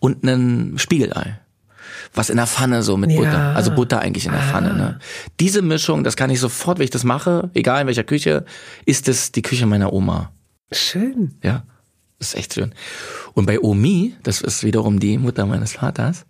[0.00, 1.40] und ein Spiegelei.
[2.12, 3.18] Was in der Pfanne so mit Ja.
[3.18, 3.56] Butter.
[3.56, 4.74] Also Butter eigentlich in der Pfanne.
[4.74, 4.98] Ne?
[5.40, 8.44] Diese Mischung, das kann ich sofort, wenn ich das mache, egal in welcher Küche,
[8.84, 10.30] ist es die Küche meiner Oma.
[10.70, 11.34] Schön.
[11.42, 11.64] Ja,
[12.18, 12.72] das ist echt schön.
[13.34, 16.26] Und bei Omi, das ist wiederum die Mutter meines Vaters,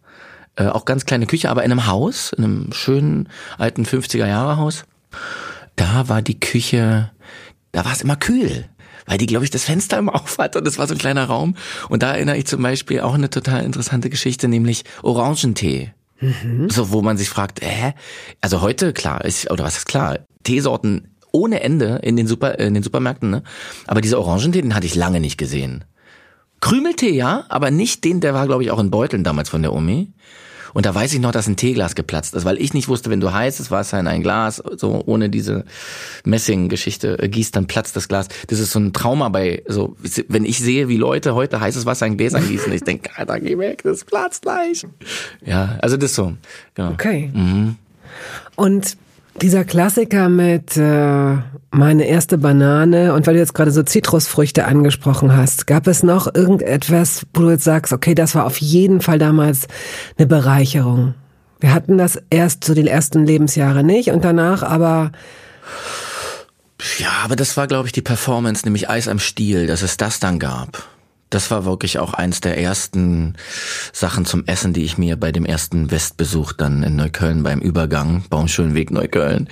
[0.57, 4.57] äh, auch ganz kleine Küche, aber in einem Haus, in einem schönen alten 50er Jahre
[4.57, 4.85] Haus,
[5.77, 7.11] da war die Küche,
[7.73, 8.67] da war es immer kühl.
[9.07, 11.25] Weil die, glaube ich, das Fenster immer auf hat und es war so ein kleiner
[11.25, 11.57] Raum.
[11.89, 15.93] Und da erinnere ich zum Beispiel auch eine total interessante Geschichte, nämlich Orangentee.
[16.69, 17.93] So, wo man sich fragt, hä?
[18.41, 22.75] Also heute, klar, ist, oder was ist klar, Teesorten ohne Ende in den, Super, in
[22.75, 23.43] den Supermärkten, ne?
[23.87, 25.85] Aber dieser Orangentee, den hatte ich lange nicht gesehen.
[26.61, 29.73] Krümeltee, ja, aber nicht den, der war, glaube ich, auch in Beuteln damals von der
[29.73, 30.13] Omi.
[30.75, 33.21] Und da weiß ich noch, dass ein Teeglas geplatzt ist, weil ich nicht wusste, wenn
[33.21, 35.65] du heißes Wasser in ein Glas, so ohne diese
[36.25, 38.29] Messing-Geschichte äh, gießt, dann platzt das Glas.
[38.49, 39.97] Das ist so ein Trauma bei, so,
[40.29, 43.57] wenn ich sehe, wie Leute heute heißes Wasser in Gläsern gießen, ich denke, Alter, geh
[43.57, 44.85] weg, das platzt gleich.
[45.45, 46.35] Ja, also das so,
[46.75, 46.91] genau.
[46.91, 47.31] Okay.
[48.57, 48.97] Und
[49.41, 51.37] dieser Klassiker mit äh,
[51.71, 56.33] meine erste Banane und weil du jetzt gerade so Zitrusfrüchte angesprochen hast, gab es noch
[56.33, 59.67] irgendetwas, wo du jetzt sagst, okay, das war auf jeden Fall damals
[60.17, 61.15] eine Bereicherung.
[61.61, 65.13] Wir hatten das erst so die ersten Lebensjahre nicht und danach aber
[66.99, 70.21] Ja, aber das war, glaube ich, die Performance, nämlich Eis am Stiel, dass es das
[70.21, 70.87] dann gab.
[71.31, 73.35] Das war wirklich auch eins der ersten
[73.93, 78.25] Sachen zum Essen, die ich mir bei dem ersten Westbesuch dann in Neukölln beim Übergang,
[78.31, 79.49] Baumschulenweg Neukölln,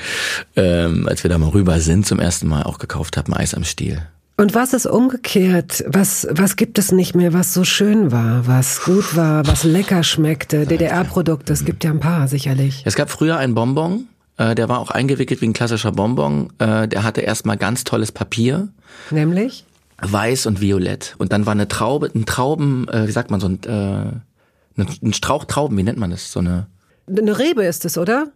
[0.56, 3.64] ähm, als wir da mal rüber sind, zum ersten Mal auch gekauft haben, Eis am
[3.64, 4.02] Stiel.
[4.36, 5.84] und was ist umgekehrt?
[5.86, 10.02] Was was gibt es nicht mehr, was so schön war, was gut war, was lecker
[10.02, 10.66] schmeckte?
[10.72, 12.82] DDR-Produkte, es gibt ja ein paar sicherlich.
[12.84, 14.06] Es gab früher einen Bonbon,
[14.36, 16.52] äh, der war auch eingewickelt wie ein klassischer Bonbon.
[16.58, 18.68] Äh, der hatte erstmal ganz tolles Papier.
[19.10, 19.64] Nämlich
[20.02, 21.14] weiß und violett.
[21.18, 24.88] Und dann war eine Traube, ein Trauben, äh, wie sagt man so ein, äh, ein,
[25.02, 26.32] ein Strauch Trauben, wie nennt man das?
[26.32, 26.66] So eine,
[27.08, 28.28] eine Rebe ist es, oder?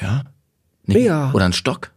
[0.00, 0.22] ja?
[0.86, 1.04] Nee.
[1.04, 1.32] Ja.
[1.32, 1.90] Oder ein Stock?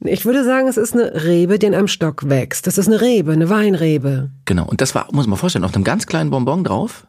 [0.00, 2.66] Ich würde sagen, es ist eine Rebe, die in einem Stock wächst.
[2.66, 4.30] Das ist eine Rebe, eine Weinrebe.
[4.44, 4.64] Genau.
[4.64, 7.06] Und das war, muss man vorstellen, auf einem ganz kleinen Bonbon drauf.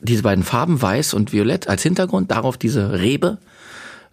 [0.00, 3.38] Diese beiden Farben, weiß und violett als Hintergrund, darauf diese Rebe,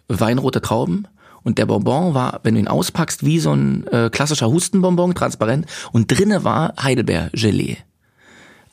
[0.08, 1.06] weinrote Trauben.
[1.46, 5.66] Und der Bonbon war, wenn du ihn auspackst, wie so ein äh, klassischer Hustenbonbon, transparent.
[5.92, 7.76] Und drinne war Heidelbeer-Gelee.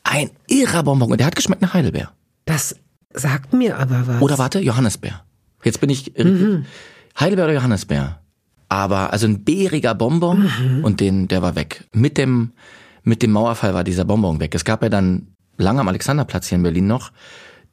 [0.01, 1.11] Ein irrer Bonbon.
[1.11, 2.13] Und der hat geschmeckt nach Heidelbeer.
[2.45, 2.75] Das
[3.13, 4.21] sagt mir aber was.
[4.23, 5.23] Oder warte, Johannisbeer.
[5.63, 6.13] Jetzt bin ich
[7.19, 8.19] Heidelbeer oder Johannisbeer.
[8.69, 10.49] Aber also ein beeriger Bonbon
[10.81, 11.87] und den, der war weg.
[11.93, 12.53] Mit dem,
[13.03, 14.55] mit dem Mauerfall war dieser Bonbon weg.
[14.55, 17.11] Es gab ja dann lange am Alexanderplatz hier in Berlin noch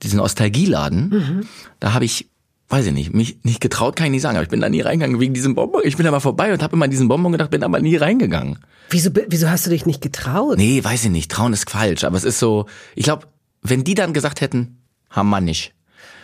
[0.02, 1.46] diesen Nostalgieladen.
[1.78, 2.29] Da habe ich,
[2.70, 4.80] weiß ich nicht, mich nicht getraut, kann ich nicht sagen, aber ich bin da nie
[4.80, 5.83] reingegangen wegen diesem Bonbon.
[5.85, 7.96] Ich bin da mal vorbei und habe immer an diesen Bonbon gedacht, bin aber nie
[7.96, 8.59] reingegangen.
[8.90, 10.56] wieso, wieso hast du dich nicht getraut?
[10.56, 11.30] Nee, weiß ich nicht.
[11.30, 13.26] Trauen ist falsch, aber es ist so, ich glaube,
[13.62, 14.78] wenn die dann gesagt hätten,
[15.11, 15.74] haben wir nicht.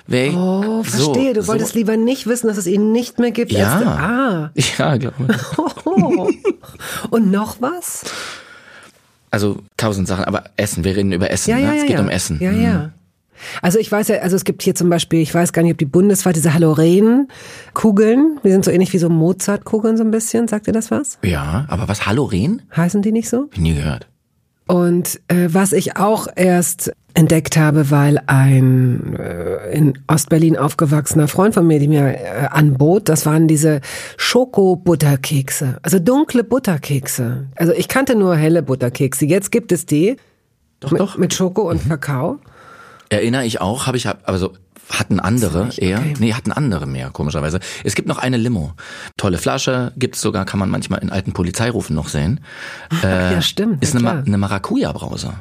[0.09, 1.35] Ich- Oh, verstehe.
[1.35, 3.51] so, du wolltest so, lieber nicht wissen, dass es ihn nicht mehr gibt.
[3.51, 3.81] Ja.
[3.81, 4.51] Du, ah.
[4.79, 5.37] Ja, glaube ich.
[5.85, 6.31] Oh.
[7.11, 8.05] Und noch was?
[9.31, 11.63] also tausend Sachen, aber Essen, wir reden über Essen, ja, ne?
[11.63, 12.01] ja, es geht ja.
[12.01, 12.39] um Essen.
[12.41, 12.63] Ja, Mhm.
[12.63, 12.93] ja.
[13.63, 15.79] Also ich weiß ja, also es gibt hier zum Beispiel, ich weiß gar nicht, ob
[15.79, 20.67] die bundesweit diese Haloren-Kugeln, die sind so ähnlich wie so Mozart-Kugeln so ein bisschen, sagt
[20.67, 21.19] ihr das was?
[21.23, 22.63] Ja, aber was, Haloren?
[22.75, 23.49] Heißen die nicht so?
[23.57, 24.09] Nie gehört.
[24.69, 31.55] Und äh, was ich auch erst entdeckt habe, weil ein äh, in Ostberlin aufgewachsener Freund
[31.55, 33.81] von mir, die mir äh, anbot, das waren diese
[34.17, 37.47] Schoko-Butterkekse, also dunkle Butterkekse.
[37.55, 39.25] Also ich kannte nur helle Butterkekse.
[39.25, 40.17] Jetzt gibt es die
[40.81, 41.17] Doch, mit, doch.
[41.17, 42.39] mit Schoko und Kakao.
[43.09, 44.55] Erinnere ich auch, habe ich, also
[44.91, 45.99] hatten andere eher.
[45.99, 46.15] okay.
[46.19, 47.61] Nee, hatten andere mehr, komischerweise.
[47.85, 48.73] Es gibt noch eine Limo.
[49.17, 52.41] Tolle Flasche, gibt's sogar, kann man manchmal in alten Polizeirufen noch sehen.
[53.03, 55.35] Äh, ja, stimmt, Ist ja, eine, eine Maracuja-Brause.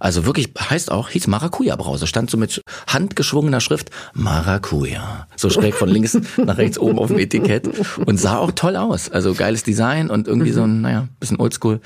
[0.00, 2.06] Also wirklich, heißt auch, hieß Maracuja-Brause.
[2.06, 5.28] Stand so mit handgeschwungener Schrift Maracuja.
[5.36, 7.70] So schräg von links nach rechts oben auf dem Etikett.
[8.04, 9.08] Und sah auch toll aus.
[9.08, 11.80] Also geiles Design und irgendwie so ein, naja, bisschen oldschool.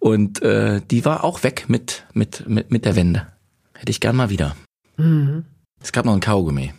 [0.00, 3.26] Und äh, die war auch weg mit, mit, mit, mit der Wende.
[3.82, 4.54] Hätte ich gern mal wieder.
[5.82, 6.72] Es gab noch einen Kaugummi.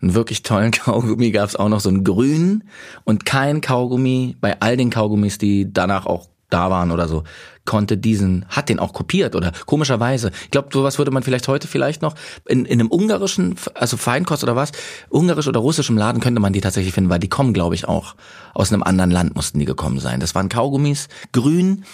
[0.00, 2.64] Einen wirklich tollen Kaugummi gab es auch noch, so einen grünen
[3.04, 7.24] und kein Kaugummi bei all den Kaugummis, die danach auch da waren oder so,
[7.66, 10.30] konnte diesen, hat den auch kopiert oder komischerweise.
[10.44, 12.14] Ich glaube, sowas würde man vielleicht heute vielleicht noch
[12.46, 14.72] in, in einem ungarischen, also Feinkost oder was,
[15.10, 18.14] ungarisch oder russischem Laden könnte man die tatsächlich finden, weil die kommen, glaube ich, auch
[18.54, 20.20] aus einem anderen Land mussten die gekommen sein.
[20.20, 21.84] Das waren Kaugummis, grün,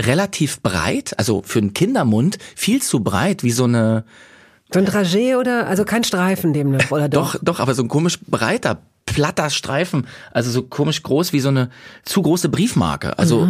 [0.00, 4.04] relativ breit, also für einen Kindermund viel zu breit, wie so eine,
[4.72, 7.32] So ein Dragé oder, also kein Streifen demnach, oder doch?
[7.32, 11.48] Doch, doch, aber so ein komisch breiter, platter Streifen, also so komisch groß wie so
[11.48, 11.70] eine
[12.04, 13.18] zu große Briefmarke.
[13.18, 13.46] Also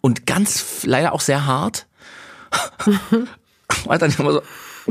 [0.00, 1.86] und ganz leider auch sehr hart.
[3.88, 4.42] Hat dann immer so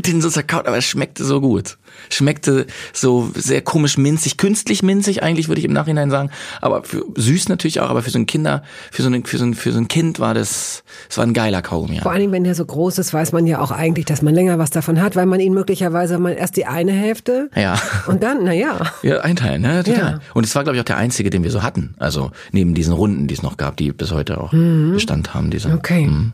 [0.05, 1.77] den so zerkaut, aber es schmeckte so gut.
[2.09, 6.29] Schmeckte so sehr komisch minzig, künstlich minzig eigentlich, würde ich im Nachhinein sagen.
[6.61, 9.45] Aber für, süß natürlich auch, aber für so ein Kinder, für so ein, für so
[9.45, 11.97] ein, für so ein Kind war das, es war ein geiler Kaugummi.
[11.97, 12.11] Vor Ja.
[12.11, 14.59] allen Dingen, wenn der so groß ist, weiß man ja auch eigentlich, dass man länger
[14.59, 17.79] was davon hat, weil man ihn möglicherweise mal erst die eine Hälfte ja.
[18.07, 18.79] und dann, na ja.
[19.01, 19.83] Ja, einteilen, ne?
[19.83, 20.11] Total.
[20.13, 20.19] Ja.
[20.35, 21.95] Und es war, glaube ich, auch der einzige, den wir so hatten.
[21.97, 25.49] Also neben diesen Runden, die es noch gab, die bis heute auch Bestand haben.
[25.49, 25.73] Diese.
[25.73, 26.05] Okay.
[26.07, 26.33] Mhm.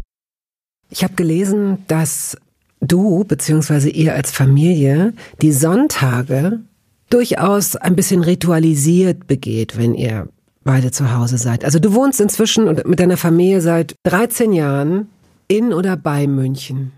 [0.91, 2.37] Ich habe gelesen, dass
[2.81, 3.89] du bzw.
[3.89, 6.59] ihr als Familie die Sonntage
[7.09, 10.27] durchaus ein bisschen ritualisiert begeht, wenn ihr
[10.63, 11.65] beide zu Hause seid.
[11.65, 15.07] Also du wohnst inzwischen mit deiner Familie seit 13 Jahren
[15.47, 16.91] in oder bei München.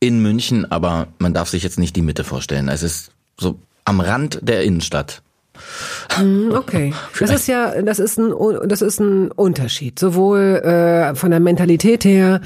[0.00, 2.68] In München, aber man darf sich jetzt nicht die Mitte vorstellen.
[2.68, 5.22] Es ist so am Rand der Innenstadt.
[6.16, 8.32] Hm, okay, das ist ja, das ist ein,
[8.66, 12.40] das ist ein Unterschied, sowohl äh, von der Mentalität her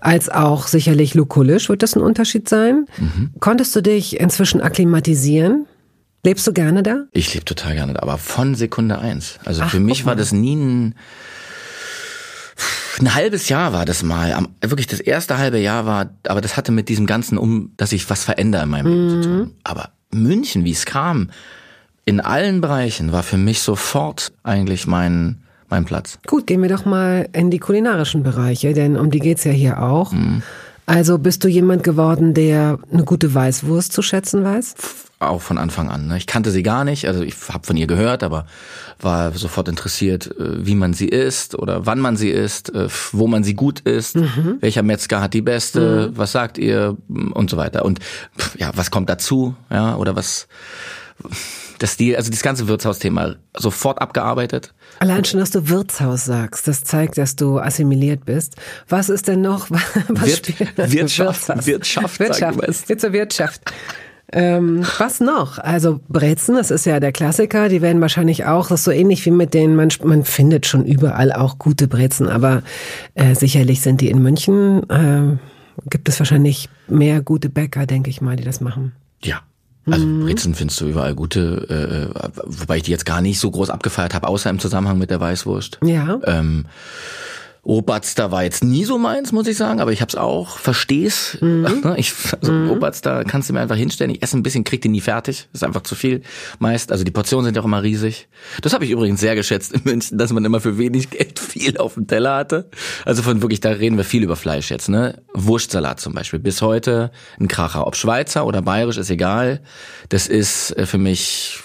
[0.00, 2.86] als auch sicherlich lukulisch wird das ein Unterschied sein.
[2.98, 3.30] Mhm.
[3.40, 5.66] Konntest du dich inzwischen akklimatisieren?
[6.24, 7.04] Lebst du gerne da?
[7.10, 9.38] Ich lebe total gerne da, aber von Sekunde eins.
[9.44, 10.94] Also Ach, für mich war das nie ein
[13.00, 16.72] ein halbes Jahr war das mal, wirklich das erste halbe Jahr war, aber das hatte
[16.72, 19.38] mit diesem ganzen um, dass ich was verändere in meinem Leben zu tun.
[19.38, 19.50] Mhm.
[19.64, 21.30] Aber München, wie es kam,
[22.04, 25.38] in allen Bereichen war für mich sofort eigentlich mein
[25.72, 26.18] mein Platz.
[26.26, 29.82] Gut, gehen wir doch mal in die kulinarischen Bereiche, denn um die geht's ja hier
[29.82, 30.12] auch.
[30.12, 30.42] Mhm.
[30.84, 34.74] Also bist du jemand geworden, der eine gute Weißwurst zu schätzen weiß?
[35.20, 36.08] Auch von Anfang an.
[36.08, 36.18] Ne?
[36.18, 38.46] Ich kannte sie gar nicht, also ich habe von ihr gehört, aber
[39.00, 43.26] war sofort interessiert, äh, wie man sie isst oder wann man sie isst, äh, wo
[43.26, 44.58] man sie gut isst, mhm.
[44.60, 46.18] welcher Metzger hat die beste, mhm.
[46.18, 47.84] was sagt ihr und so weiter.
[47.84, 48.00] Und
[48.58, 50.48] ja, was kommt dazu, ja, oder was
[51.82, 54.72] das die, also das ganze Wirtshausthema sofort abgearbeitet.
[55.00, 58.56] Allein schon, dass du Wirtshaus sagst, das zeigt, dass du assimiliert bist.
[58.88, 59.68] Was ist denn noch?
[60.08, 63.62] Was Wirt, Wirtschaft, Wirtschaft, Wirtschaft, Wirtschaft, Jetzt zur Wirtschaft.
[64.34, 65.58] Ähm, was noch?
[65.58, 67.68] Also Brezen, das ist ja der Klassiker.
[67.68, 70.86] Die werden wahrscheinlich auch, das ist so ähnlich wie mit denen, man, man findet schon
[70.86, 72.62] überall auch gute Brezen, aber
[73.14, 75.36] äh, sicherlich sind die in München, äh,
[75.90, 78.92] gibt es wahrscheinlich mehr gute Bäcker, denke ich mal, die das machen.
[79.22, 79.42] Ja,
[79.86, 80.24] also mhm.
[80.24, 84.14] Brezen findest du überall gute, äh, wobei ich die jetzt gar nicht so groß abgefeiert
[84.14, 85.78] habe, außer im Zusammenhang mit der Weißwurst.
[85.84, 86.20] Ja.
[86.24, 86.66] Ähm,
[87.64, 91.38] Oberster war jetzt nie so meins, muss ich sagen, aber ich hab's auch, versteh's.
[91.40, 91.94] Mhm.
[91.96, 92.70] Ich, also mhm.
[92.70, 94.10] Oberster kannst du mir einfach hinstellen.
[94.10, 95.48] Ich esse ein bisschen, krieg den nie fertig.
[95.52, 96.22] Das ist einfach zu viel
[96.58, 96.90] meist.
[96.90, 98.28] Also die Portionen sind ja auch immer riesig.
[98.62, 101.76] Das habe ich übrigens sehr geschätzt in München, dass man immer für wenig Geld viel
[101.78, 102.70] auf dem Teller hatte.
[103.04, 105.22] Also von wirklich, da reden wir viel über Fleisch jetzt, ne?
[105.34, 106.40] Wurstsalat zum Beispiel.
[106.40, 107.86] Bis heute ein Kracher.
[107.86, 109.60] Ob Schweizer oder bayerisch, ist egal.
[110.08, 111.60] Das ist äh, für mich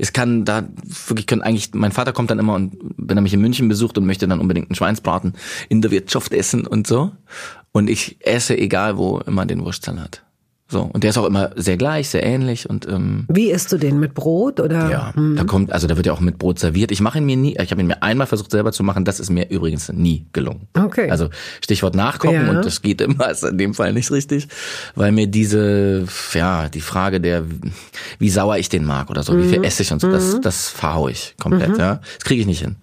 [0.00, 0.66] es kann da
[1.06, 3.98] wirklich können eigentlich, mein Vater kommt dann immer und wenn er mich in München besucht
[3.98, 5.34] und möchte dann unbedingt einen Schweinsbraten
[5.68, 7.12] in der Wirtschaft essen und so.
[7.72, 10.24] Und ich esse egal wo immer den Wurstsalat.
[10.70, 13.76] So, und der ist auch immer sehr gleich, sehr ähnlich und ähm, Wie isst du
[13.76, 14.88] den mit Brot oder?
[14.88, 15.34] Ja, hm.
[15.34, 16.92] da kommt also da wird ja auch mit Brot serviert.
[16.92, 19.18] Ich mache ihn mir nie, ich habe ihn mir einmal versucht selber zu machen, das
[19.18, 20.68] ist mir übrigens nie gelungen.
[20.78, 21.10] Okay.
[21.10, 21.28] Also
[21.60, 22.50] Stichwort nachkochen ja.
[22.50, 24.46] und das geht immer ist in dem Fall nicht richtig,
[24.94, 27.42] weil mir diese ja, die Frage der
[28.20, 29.42] wie sauer ich den mag oder so, mhm.
[29.42, 29.64] wie viel mhm.
[29.64, 30.42] esse ich und so, das mhm.
[30.42, 31.80] das verhaue ich komplett, mhm.
[31.80, 31.94] ja.
[31.96, 32.76] Das kriege ich nicht hin.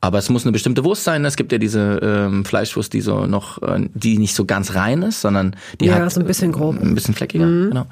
[0.00, 1.24] Aber es muss eine bestimmte Wurst sein.
[1.24, 5.02] Es gibt ja diese ähm, Fleischwurst, die so noch, äh, die nicht so ganz rein
[5.02, 7.46] ist, sondern die ja, hat so ein bisschen grob, ein bisschen fleckiger.
[7.46, 7.68] Mhm.
[7.70, 7.86] Genau.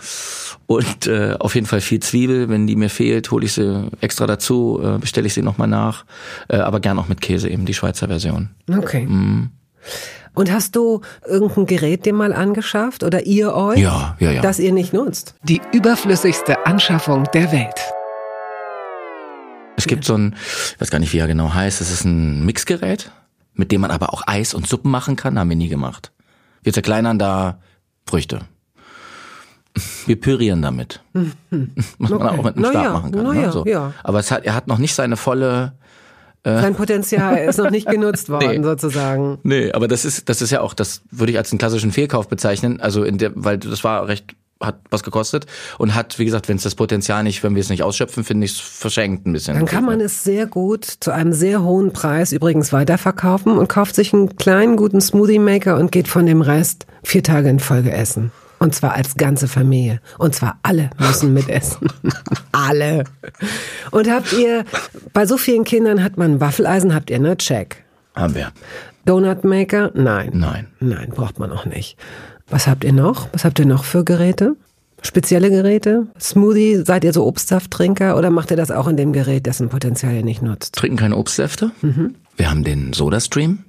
[0.66, 2.48] Und äh, auf jeden Fall viel Zwiebel.
[2.48, 6.04] Wenn die mir fehlt, hole ich sie extra dazu, äh, bestelle ich sie nochmal nach.
[6.48, 8.50] Äh, aber gern auch mit Käse eben die Schweizer Version.
[8.70, 9.06] Okay.
[9.06, 9.50] Mhm.
[10.34, 14.42] Und hast du irgendein Gerät dir mal angeschafft oder ihr euch, ja, ja, ja.
[14.42, 15.36] das ihr nicht nutzt?
[15.44, 17.94] Die überflüssigste Anschaffung der Welt.
[19.76, 20.36] Es gibt so ein,
[20.74, 23.10] ich weiß gar nicht, wie er genau heißt, es ist ein Mixgerät,
[23.54, 26.12] mit dem man aber auch Eis und Suppen machen kann, haben wir nie gemacht.
[26.62, 27.60] Wir zerkleinern da
[28.06, 28.40] Früchte.
[30.06, 31.02] Wir pürieren damit.
[31.98, 33.34] Was man auch mit einem Stab ja, machen kann.
[33.34, 33.42] Ne?
[33.42, 33.64] Ja, so.
[33.66, 33.92] ja.
[34.02, 35.72] Aber es hat, er hat noch nicht seine volle
[36.44, 38.62] äh, sein Potenzial ist noch nicht genutzt worden, nee.
[38.62, 39.38] sozusagen.
[39.42, 42.28] Nee, aber das ist, das ist ja auch, das würde ich als einen klassischen Fehlkauf
[42.28, 42.80] bezeichnen.
[42.80, 45.46] Also in der, weil das war recht hat was gekostet
[45.78, 48.46] und hat, wie gesagt, wenn es das Potenzial nicht, wenn wir es nicht ausschöpfen, finde
[48.46, 49.54] ich es verschenkt ein bisschen.
[49.54, 53.94] Dann kann man es sehr gut zu einem sehr hohen Preis übrigens weiterverkaufen und kauft
[53.94, 57.92] sich einen kleinen guten Smoothie Maker und geht von dem Rest vier Tage in Folge
[57.92, 58.32] essen.
[58.58, 60.00] Und zwar als ganze Familie.
[60.16, 61.88] Und zwar alle müssen mitessen.
[62.52, 63.04] alle.
[63.90, 64.64] Und habt ihr,
[65.12, 67.36] bei so vielen Kindern hat man Waffeleisen, habt ihr, ne?
[67.36, 67.84] Check.
[68.14, 68.52] Haben wir.
[69.04, 69.90] Donutmaker?
[69.94, 70.30] Nein.
[70.32, 70.68] Nein.
[70.80, 71.98] Nein, braucht man auch nicht.
[72.48, 73.28] Was habt ihr noch?
[73.32, 74.56] Was habt ihr noch für Geräte?
[75.02, 76.06] Spezielle Geräte?
[76.18, 76.82] Smoothie?
[76.84, 80.24] Seid ihr so Obstsafttrinker oder macht ihr das auch in dem Gerät, dessen Potenzial ihr
[80.24, 80.74] nicht nutzt?
[80.74, 81.72] Trinken keine Obstsäfte.
[81.82, 82.14] Mhm.
[82.36, 83.60] Wir haben den Soda-Stream.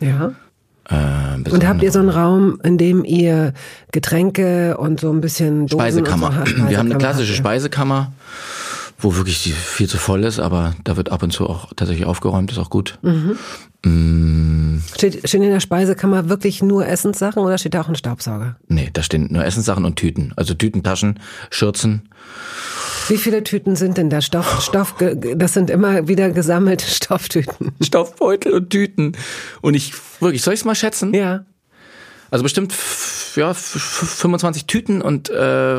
[0.00, 0.32] Ja.
[0.90, 3.52] Äh, Und habt ihr so einen Raum, in dem ihr
[3.92, 6.32] Getränke und so ein bisschen Dosen Speisekammer.
[6.32, 6.48] So habt?
[6.48, 8.12] Wir haben eine Speisekammer klassische habt ihr.
[9.00, 12.04] Wo wirklich die viel zu voll ist, aber da wird ab und zu auch tatsächlich
[12.06, 12.98] aufgeräumt, ist auch gut.
[13.02, 13.38] Mhm.
[13.84, 18.56] Mm, Steht, stehen in der Speisekammer wirklich nur Essenssachen oder steht da auch ein Staubsauger?
[18.66, 20.32] nee, da stehen nur Essenssachen und Tüten.
[20.36, 21.20] Also Tüten, Taschen,
[21.50, 22.08] Schürzen.
[23.06, 24.20] Wie viele Tüten sind denn da?
[24.20, 27.70] Stoff, Stoff, das sind immer wieder gesammelte Stofftüten.
[27.80, 29.12] Stoffbeutel und Tüten.
[29.60, 31.14] Und ich, wirklich, soll ich es mal schätzen?
[31.14, 31.44] Ja.
[32.32, 32.74] Also bestimmt,
[33.36, 35.76] ja, f- f- 25 Tüten und äh,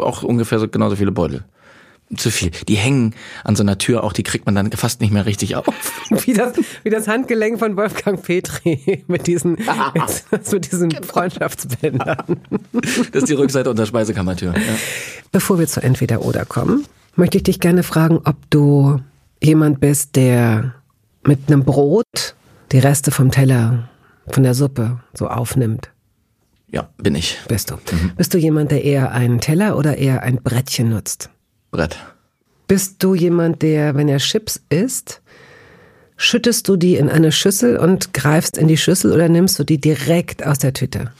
[0.00, 1.42] auch ungefähr so genauso viele Beutel.
[2.16, 2.50] Zu viel.
[2.68, 5.56] Die hängen an so einer Tür auch, die kriegt man dann fast nicht mehr richtig
[5.56, 5.66] auf.
[6.26, 6.52] Wie das,
[6.84, 9.52] wie das Handgelenk von Wolfgang Petri mit diesen,
[10.52, 12.40] mit diesen Freundschaftsbändern.
[13.12, 14.52] Das ist die Rückseite unserer Speisekammertür.
[14.54, 14.74] Ja.
[15.30, 16.84] Bevor wir zu entweder oder kommen,
[17.16, 19.00] möchte ich dich gerne fragen, ob du
[19.42, 20.74] jemand bist, der
[21.26, 22.34] mit einem Brot
[22.72, 23.88] die Reste vom Teller,
[24.28, 25.90] von der Suppe so aufnimmt.
[26.70, 27.38] ja, bin ich.
[27.48, 27.76] Bist du?
[28.16, 31.30] Bist du jemand, der eher einen Teller oder eher ein Brettchen nutzt?
[31.72, 31.96] Brett.
[32.68, 35.22] Bist du jemand, der, wenn er Chips isst,
[36.16, 39.80] schüttest du die in eine Schüssel und greifst in die Schüssel oder nimmst du die
[39.80, 41.12] direkt aus der Tüte?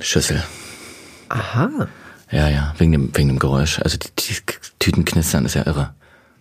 [0.00, 0.42] Schüssel.
[1.28, 1.88] Aha.
[2.30, 3.80] Ja, ja, wegen dem, wegen dem Geräusch.
[3.80, 4.34] Also die, die
[4.78, 5.94] Tüten knistern ist ja irre.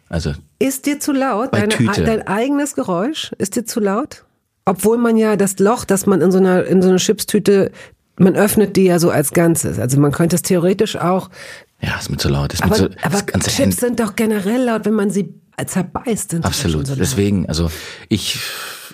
[0.08, 1.54] Also Ist dir zu laut?
[1.54, 1.76] Deine.
[1.96, 3.32] Dein eigenes Geräusch?
[3.40, 4.24] Ist dir zu laut?
[4.66, 7.72] Obwohl man ja das Loch, das man in so einer, in so einer Chipstüte,
[8.18, 9.80] man öffnet die ja so als Ganzes.
[9.80, 11.30] Also man könnte es theoretisch auch,
[11.82, 12.54] ja, ist mir zu laut.
[12.54, 16.32] Ist aber, mir zu, aber Chips sind doch generell laut, wenn man sie zerbeißt.
[16.32, 16.88] Sind Absolut.
[16.88, 16.96] so.
[16.96, 17.72] Deswegen, also
[18.10, 18.38] ich,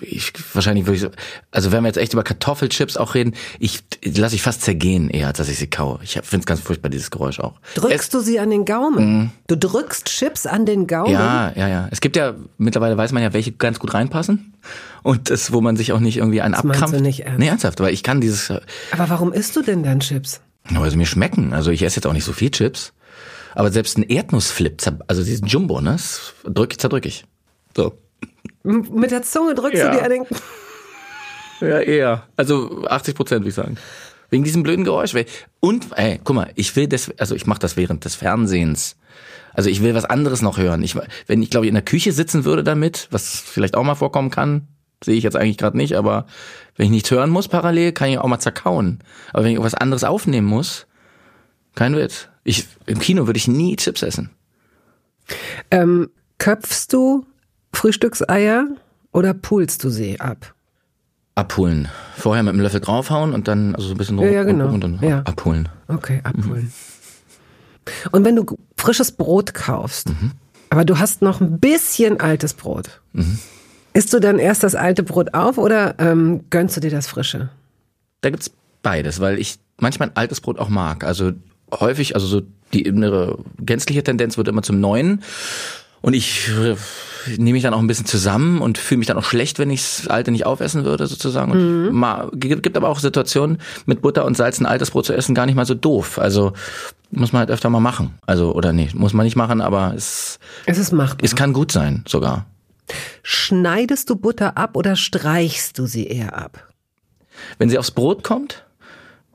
[0.00, 1.10] ich wahrscheinlich würde ich, so-
[1.50, 5.26] also wenn wir jetzt echt über Kartoffelchips auch reden, ich lasse ich fast zergehen eher,
[5.28, 5.98] als dass ich sie kaue.
[6.02, 7.54] Ich finde es ganz furchtbar dieses Geräusch auch.
[7.74, 9.32] Drückst du sie an den Gaumen?
[9.48, 11.12] Du drückst Chips an den Gaumen?
[11.12, 11.88] Ja, ja, ja.
[11.90, 14.54] Es gibt ja, mittlerweile weiß man ja, welche ganz gut reinpassen.
[15.02, 16.94] Und das, wo man sich auch nicht irgendwie einen Das abkrampft.
[16.96, 17.38] du nicht ernst?
[17.40, 18.50] Nee, ernsthaft, weil ich kann dieses,
[18.92, 20.40] Aber warum isst du denn dann Chips?
[20.70, 21.52] Weil sie mir schmecken.
[21.52, 22.92] Also ich esse jetzt auch nicht so viel Chips.
[23.54, 27.24] Aber selbst ein Erdnussflip, also diesen Jumbo, ne, das drück, zerdrück ich.
[27.76, 27.98] So.
[28.64, 29.90] M- Mit der Zunge drückst Ja.
[29.90, 30.26] du die an den...
[31.60, 32.26] Ja, eher.
[32.36, 33.76] Also 80 Prozent, würde ich sagen.
[34.30, 35.14] Wegen diesem blöden Geräusch.
[35.60, 38.96] Und, ey, guck mal, ich will das, also ich mache das während des Fernsehens.
[39.52, 40.82] Also ich will was anderes noch hören.
[40.82, 40.96] Ich,
[41.28, 44.30] wenn ich, glaube ich, in der Küche sitzen würde damit, was vielleicht auch mal vorkommen
[44.30, 44.66] kann,
[45.04, 46.26] sehe ich jetzt eigentlich gerade nicht, aber
[46.76, 48.98] wenn ich nichts hören muss parallel, kann ich auch mal zerkauen.
[49.32, 50.86] Aber wenn ich was anderes aufnehmen muss,
[51.74, 52.28] kein Witz.
[52.44, 54.30] Ich, Im Kino würde ich nie Chips essen.
[55.70, 57.24] Ähm, köpfst du
[57.72, 58.66] Frühstückseier
[59.12, 60.54] oder pulst du sie ab?
[61.34, 61.88] Abholen.
[62.16, 64.68] Vorher mit einem Löffel draufhauen und dann, also so ein bisschen Ja, ja, genau.
[64.68, 65.20] und dann Ja.
[65.20, 65.68] abholen.
[65.88, 66.72] Okay, abholen.
[68.10, 68.44] Und wenn du
[68.76, 70.08] frisches Brot kaufst,
[70.70, 73.00] aber du hast noch ein bisschen altes Brot,
[73.94, 77.48] isst du dann erst das alte Brot auf oder ähm, gönnst du dir das frische?
[78.20, 78.50] Da gibt's
[78.82, 81.04] beides, weil ich manchmal ein altes Brot auch mag.
[81.04, 81.32] Also
[81.72, 85.22] häufig, also so die innere gänzliche Tendenz wird immer zum Neuen.
[86.00, 86.74] Und ich äh,
[87.36, 89.82] nehme mich dann auch ein bisschen zusammen und fühle mich dann auch schlecht, wenn ich
[89.82, 91.52] das alte nicht aufessen würde, sozusagen.
[91.52, 95.12] Und ma, gibt, gibt aber auch Situationen, mit Butter und Salz ein altes Brot zu
[95.14, 96.18] essen, gar nicht mal so doof.
[96.18, 96.54] Also
[97.10, 98.14] muss man halt öfter mal machen.
[98.26, 101.18] Also, oder nee, muss man nicht machen, aber es, Es ist machbar.
[101.22, 102.46] es kann gut sein, sogar.
[103.22, 106.68] Schneidest du Butter ab oder streichst du sie eher ab?
[107.58, 108.64] Wenn sie aufs Brot kommt,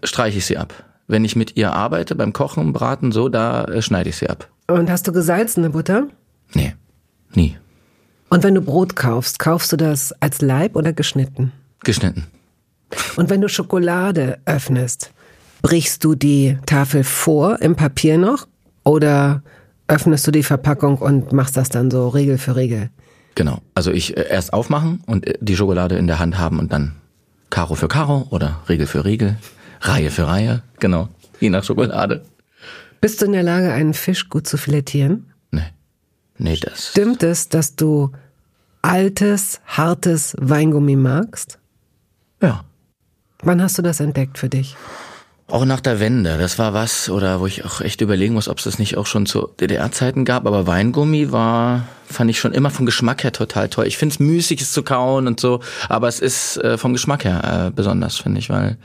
[0.04, 0.74] streiche ich sie ab.
[1.08, 4.50] Wenn ich mit ihr arbeite, beim Kochen, Braten, so, da äh, schneide ich sie ab.
[4.68, 6.08] Und hast du gesalzene Butter?
[6.54, 6.76] Nee,
[7.34, 7.58] nie.
[8.30, 11.54] Und wenn du Brot kaufst, kaufst du das als Leib oder geschnitten?
[11.84, 12.28] Geschnitten.
[13.16, 15.12] Und wenn du Schokolade öffnest,
[15.62, 18.48] brichst du die Tafel vor im Papier noch
[18.84, 19.44] oder
[19.88, 22.90] öffnest du die Verpackung und machst das dann so Regel für Regel?
[23.38, 23.62] Genau.
[23.76, 26.96] Also ich äh, erst aufmachen und äh, die Schokolade in der Hand haben und dann
[27.52, 29.38] Karo für Karo oder Regel für Regel,
[29.80, 30.64] Reihe für Reihe.
[30.80, 31.10] Genau.
[31.40, 32.26] Je nach Schokolade.
[33.00, 35.28] Bist du in der Lage, einen Fisch gut zu filetieren?
[35.52, 35.68] Nee.
[36.40, 36.90] Nee, das.
[36.90, 38.12] Stimmt es, dass du
[38.82, 41.60] altes, hartes Weingummi magst?
[42.42, 42.66] Ja.
[43.44, 44.76] Wann hast du das entdeckt für dich?
[45.50, 48.58] Auch nach der Wende, das war was, oder wo ich auch echt überlegen muss, ob
[48.58, 52.70] es das nicht auch schon zu DDR-Zeiten gab, aber Weingummi war, fand ich schon immer
[52.70, 53.88] vom Geschmack her total toll.
[53.88, 57.24] Ich finde es müßig, es zu kauen und so, aber es ist äh, vom Geschmack
[57.24, 58.78] her äh, besonders, finde ich, weil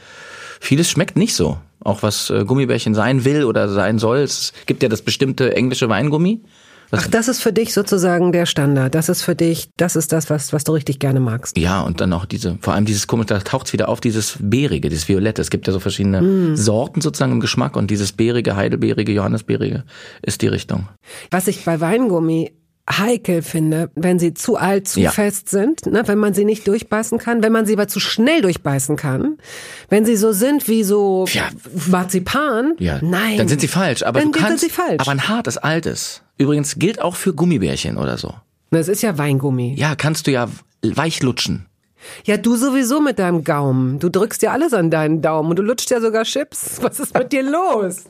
[0.60, 1.58] vieles schmeckt nicht so.
[1.80, 4.18] Auch was äh, Gummibärchen sein will oder sein soll.
[4.18, 6.42] Es gibt ja das bestimmte englische Weingummi,
[6.94, 8.94] Ach, das ist für dich sozusagen der Standard.
[8.94, 11.56] Das ist für dich, das ist das, was, was du richtig gerne magst.
[11.56, 14.90] Ja, und dann auch diese, vor allem dieses komische, da taucht's wieder auf, dieses Beerige,
[14.90, 15.40] dieses Violette.
[15.40, 16.56] Es gibt ja so verschiedene mm.
[16.56, 19.84] Sorten sozusagen im Geschmack und dieses Beerige, Heidelbeerige, Johannisbeerige
[20.20, 20.88] ist die Richtung.
[21.30, 22.52] Was ich bei Weingummi
[22.90, 25.10] heikel finde, wenn sie zu alt, zu ja.
[25.10, 28.42] fest sind, ne, wenn man sie nicht durchbeißen kann, wenn man sie aber zu schnell
[28.42, 29.38] durchbeißen kann,
[29.88, 31.48] wenn sie so sind wie so ja.
[31.88, 32.98] Marzipan, ja.
[33.00, 33.38] nein.
[33.38, 35.00] Dann sind sie falsch, aber dann du kannst, sie falsch.
[35.00, 36.22] aber ein hartes, altes.
[36.38, 38.34] Übrigens gilt auch für Gummibärchen oder so.
[38.70, 39.74] Das ist ja Weingummi.
[39.76, 40.48] Ja, kannst du ja
[40.82, 41.66] weich lutschen.
[42.24, 44.00] Ja, du sowieso mit deinem Gaumen.
[44.00, 46.78] Du drückst ja alles an deinen Daumen und du lutschst ja sogar Chips.
[46.80, 48.04] Was ist mit dir los?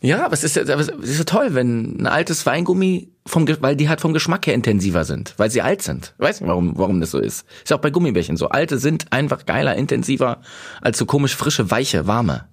[0.00, 3.76] Ja, aber es ist ja, es ist ja toll, wenn ein altes Weingummi vom, weil
[3.76, 6.14] die halt vom Geschmack her intensiver sind, weil sie alt sind.
[6.18, 7.44] Weiß nicht, warum, warum das so ist.
[7.64, 8.48] Ist auch bei Gummibärchen so.
[8.48, 10.40] Alte sind einfach geiler, intensiver
[10.80, 12.46] als so komisch frische, weiche, warme.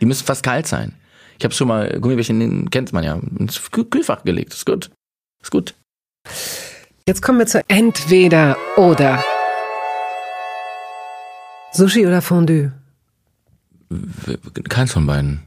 [0.00, 0.94] Die müssen fast kalt sein.
[1.38, 4.54] Ich habe schon mal Gummibärchen, kennt man ja, ins Kühlfach gelegt.
[4.54, 4.90] Ist gut.
[5.42, 5.74] Ist gut.
[7.06, 9.22] Jetzt kommen wir zu entweder oder.
[11.72, 12.72] Sushi oder Fondue?
[14.68, 15.42] Keins von beiden.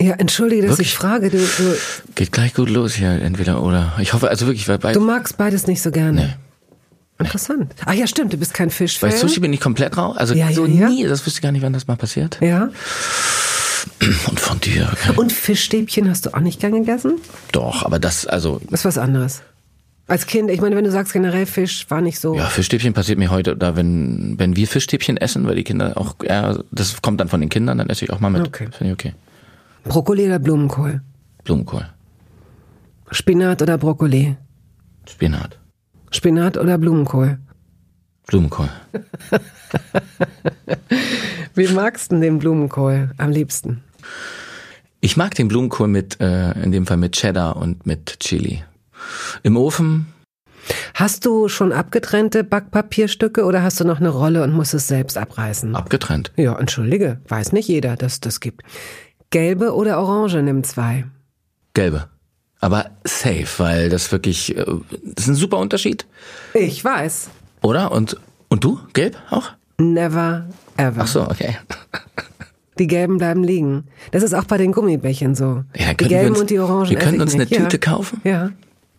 [0.00, 0.88] Ja, entschuldige, dass wirklich?
[0.88, 1.28] ich frage.
[1.28, 1.76] Du, du
[2.14, 3.92] Geht gleich gut los hier, entweder oder.
[4.00, 4.98] Ich hoffe, also wirklich, weil beides.
[4.98, 6.20] Du magst beides nicht so gerne.
[6.20, 7.24] Nee.
[7.24, 7.74] Interessant.
[7.84, 8.98] Ach ja, stimmt, du bist kein Fisch.
[8.98, 10.16] Bei Sushi bin ich komplett raus.
[10.16, 12.38] Also ja, so ja, nie, das wüsste ich gar nicht, wann das mal passiert.
[12.40, 12.70] Ja.
[14.26, 14.90] Und von dir.
[14.90, 15.18] Okay.
[15.18, 17.20] Und Fischstäbchen hast du auch nicht gern gegessen?
[17.52, 18.60] Doch, aber das, also.
[18.70, 19.42] Das ist was anderes.
[20.06, 22.34] Als Kind, ich meine, wenn du sagst generell Fisch, war nicht so.
[22.34, 26.16] Ja, Fischstäbchen passiert mir heute, da wenn, wenn wir Fischstäbchen essen, weil die Kinder auch,
[26.26, 28.46] ja, das kommt dann von den Kindern, dann esse ich auch mal mit.
[28.46, 28.68] Okay.
[28.72, 29.14] Finde ich okay.
[29.84, 31.00] Brokkoli oder Blumenkohl?
[31.44, 31.86] Blumenkohl.
[33.10, 34.36] Spinat oder Brokkoli?
[35.08, 35.58] Spinat.
[36.10, 37.38] Spinat oder Blumenkohl?
[38.26, 38.68] Blumenkohl.
[41.54, 43.82] Wie magst du den Blumenkohl am liebsten?
[45.00, 48.62] Ich mag den Blumenkohl mit, äh, in dem Fall mit Cheddar und mit Chili.
[49.42, 50.06] Im Ofen.
[50.94, 55.16] Hast du schon abgetrennte Backpapierstücke oder hast du noch eine Rolle und musst es selbst
[55.16, 55.74] abreißen?
[55.74, 56.32] Abgetrennt.
[56.36, 57.20] Ja, entschuldige.
[57.26, 58.62] Weiß nicht jeder, dass das gibt.
[59.30, 61.04] Gelbe oder Orange nimm zwei?
[61.74, 62.08] Gelbe.
[62.60, 64.64] Aber safe, weil das wirklich, äh,
[65.02, 66.06] das ist ein super Unterschied.
[66.52, 67.30] Ich weiß.
[67.62, 67.92] Oder?
[67.92, 68.16] Und,
[68.48, 68.80] und du?
[68.92, 69.52] Gelb auch?
[69.78, 71.02] Never ever.
[71.02, 71.56] Ach so, okay.
[72.78, 73.84] Die gelben bleiben liegen.
[74.10, 75.64] Das ist auch bei den Gummibärchen so.
[75.76, 76.90] Ja, die gelben uns, und die orangen.
[76.90, 77.78] Wir können uns eine Tüte ja.
[77.78, 78.20] kaufen.
[78.24, 78.50] Ja.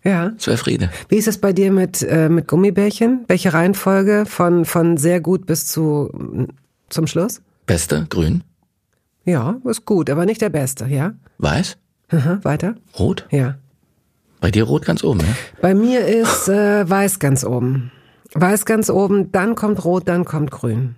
[0.04, 0.32] Ja.
[0.38, 0.90] Zwei Friede.
[1.10, 3.26] Wie ist es bei dir mit, äh, mit Gummibärchen?
[3.28, 6.10] Welche Reihenfolge von, von sehr gut bis zu,
[6.90, 7.42] zum Schluss?
[7.68, 8.44] Beste, grün.
[9.26, 11.14] Ja, ist gut, aber nicht der beste, ja?
[11.38, 11.78] Weiß?
[12.10, 12.76] Aha, weiter?
[12.98, 13.28] Rot?
[13.32, 13.56] Ja.
[14.40, 15.36] Bei dir rot ganz oben, ja?
[15.62, 17.92] Bei mir ist äh, weiß ganz oben.
[18.34, 20.96] Weiß ganz oben, dann kommt rot, dann kommt grün.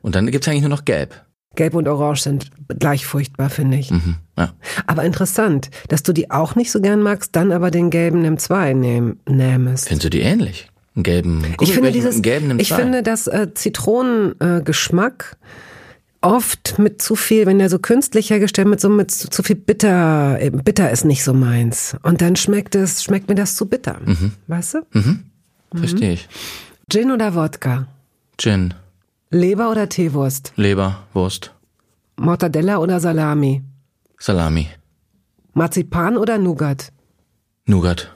[0.00, 1.24] Und dann gibt's eigentlich nur noch gelb.
[1.54, 2.50] Gelb und Orange sind
[2.80, 3.90] gleich furchtbar, finde ich.
[3.90, 4.54] Mhm, ja.
[4.86, 8.74] Aber interessant, dass du die auch nicht so gern magst, dann aber den gelben M2
[8.74, 9.88] nehm, nähmest.
[9.88, 10.70] Findest du die ähnlich?
[10.94, 15.46] Einen gelben Ich finde dieses, gelben ich finde, dass äh, Zitronengeschmack äh,
[16.22, 19.56] oft mit zu viel, wenn der so künstlich hergestellt mit so mit zu, zu viel
[19.56, 21.96] bitter, bitter ist nicht so meins.
[22.02, 24.00] Und dann schmeckt es, schmeckt mir das zu bitter.
[24.04, 24.32] Mhm.
[24.46, 24.78] Weißt du?
[24.92, 25.24] Mhm.
[25.74, 26.28] Verstehe ich.
[26.90, 27.88] Gin oder Wodka?
[28.38, 28.74] Gin.
[29.30, 30.52] Leber oder Teewurst?
[30.56, 31.54] Leber, Wurst.
[32.16, 33.62] Mortadella oder Salami?
[34.18, 34.68] Salami.
[35.54, 36.92] Marzipan oder Nougat?
[37.66, 38.14] Nougat.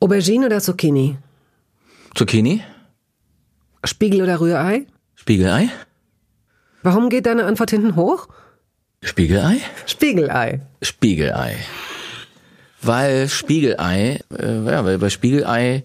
[0.00, 1.16] Aubergine oder Zucchini?
[2.14, 2.62] Zucchini.
[3.84, 4.86] Spiegel oder Rührei?
[5.14, 5.70] Spiegelei.
[6.82, 8.28] Warum geht deine Antwort hinten hoch?
[9.02, 9.58] Spiegelei?
[9.86, 10.60] Spiegelei.
[10.82, 11.56] Spiegelei.
[12.82, 15.84] Weil Spiegelei, äh, ja, weil bei Spiegelei,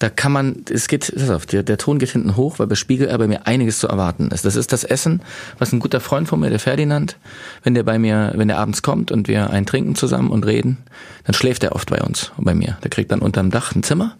[0.00, 2.74] da kann man, es geht, pass auf, der, der Ton geht hinten hoch, weil bei
[2.74, 4.44] Spiegelei bei mir einiges zu erwarten ist.
[4.44, 5.22] Das ist das Essen,
[5.58, 7.16] was ein guter Freund von mir, der Ferdinand,
[7.62, 10.78] wenn der bei mir, wenn der abends kommt und wir ein trinken zusammen und reden,
[11.24, 12.78] dann schläft er oft bei uns und bei mir.
[12.82, 14.16] Der kriegt dann unterm Dach ein Zimmer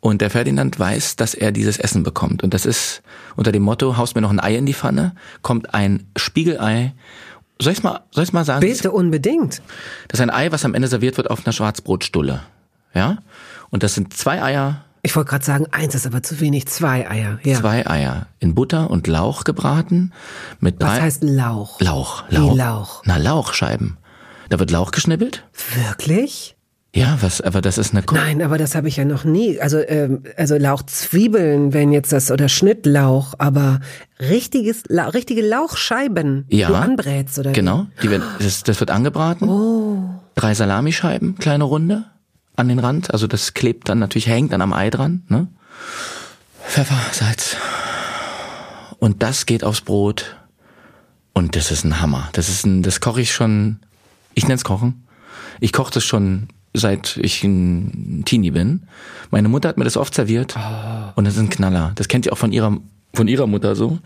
[0.00, 2.42] und der Ferdinand weiß, dass er dieses Essen bekommt.
[2.42, 3.02] Und das ist
[3.36, 6.94] unter dem Motto, haust mir noch ein Ei in die Pfanne, kommt ein Spiegelei.
[7.60, 8.60] Soll ich's mal, soll ich's mal sagen?
[8.60, 9.60] Bitte unbedingt.
[10.06, 12.42] Das ist ein Ei, was am Ende serviert wird auf einer Schwarzbrotstulle.
[12.94, 13.18] Ja?
[13.70, 14.84] Und das sind zwei Eier.
[15.02, 17.38] Ich wollte gerade sagen, eins ist aber zu wenig, zwei Eier.
[17.42, 17.58] Ja.
[17.58, 20.12] Zwei Eier in Butter und Lauch gebraten.
[20.60, 21.80] Mit drei was heißt Lauch?
[21.80, 22.52] Lauch, Lauch.
[22.52, 23.02] Wie Lauch?
[23.04, 23.96] Na, Lauchscheiben.
[24.48, 25.44] Da wird Lauch geschnibbelt.
[25.74, 26.56] Wirklich?
[26.94, 29.60] Ja, was, aber das ist eine Ko Nein, aber das habe ich ja noch nie.
[29.60, 33.80] Also, ähm, also Lauchzwiebeln, wenn jetzt das, oder Schnittlauch, aber
[34.18, 37.52] richtiges, La richtige Lauchscheiben, ja, du anbrätst, oder?
[37.52, 39.48] Genau, die werden, das, das wird angebraten.
[39.48, 39.98] Oh.
[40.34, 42.04] Drei Salamischeiben, kleine Runde,
[42.56, 43.12] an den Rand.
[43.12, 45.48] Also das klebt dann natürlich, hängt dann am Ei dran, ne?
[46.66, 47.56] Pfeffer, Salz.
[48.98, 50.36] Und das geht aufs Brot.
[51.32, 52.30] Und das ist ein Hammer.
[52.32, 53.78] Das ist ein, das koche ich schon,
[54.34, 55.06] ich nenn's Kochen.
[55.60, 58.82] Ich koche das schon seit ich ein Teenie bin.
[59.30, 61.12] Meine Mutter hat mir das oft serviert oh.
[61.16, 61.92] und das ist ein Knaller.
[61.94, 62.78] Das kennt ihr auch von ihrer
[63.14, 63.98] von ihrer Mutter so.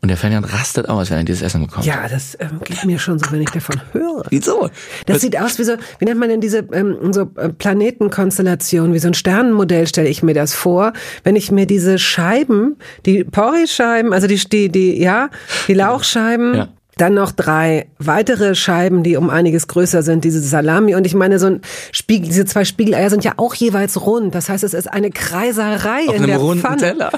[0.00, 1.86] Und der Ferdinand rastet aus, wenn er dieses Essen bekommt.
[1.86, 4.24] Ja, das ähm, geht mir schon so, wenn ich davon höre.
[4.30, 4.62] Wieso?
[4.62, 4.70] Das,
[5.06, 8.98] das sieht aus wie so, wie nennt man denn diese ähm, so äh, Planetenkonstellation, wie
[8.98, 10.92] so ein Sternenmodell stelle ich mir das vor,
[11.24, 15.30] wenn ich mir diese Scheiben, die Porree-Scheiben, also die, die, die, ja,
[15.66, 16.68] die Lauchscheiben, ja.
[16.96, 20.94] Dann noch drei weitere Scheiben, die um einiges größer sind, diese Salami.
[20.94, 21.60] Und ich meine, so ein
[21.92, 24.34] Spiegel, diese zwei Spiegeleier sind ja auch jeweils rund.
[24.34, 26.76] Das heißt, es ist eine Kreiserei Auf in einem der runden Pfanne.
[26.78, 27.10] Teller.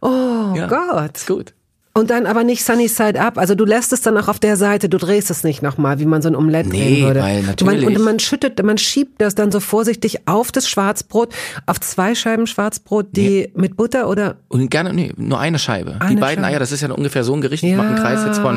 [0.00, 1.16] Oh Ja, Gott.
[1.16, 1.52] Ist gut.
[1.92, 3.36] Und dann aber nicht Sunny Side Up.
[3.36, 6.04] Also du lässt es dann auch auf der Seite, du drehst es nicht nochmal, wie
[6.06, 7.20] man so ein Omelett Nee, drehen würde.
[7.20, 11.34] weil Man, natürlich- und man schüttet, man schiebt das dann so vorsichtig auf das Schwarzbrot,
[11.66, 15.94] auf zwei Scheiben Schwarzbrot, die mit Butter oder Und gerne, nee, nur eine Scheibe.
[15.94, 16.52] die Eine beiden Scheibe.
[16.54, 17.64] Eier, das ist ja ungefähr so ein Gericht.
[17.64, 17.76] Ich Ja.
[17.78, 18.56] mache einen Kreis jetzt von,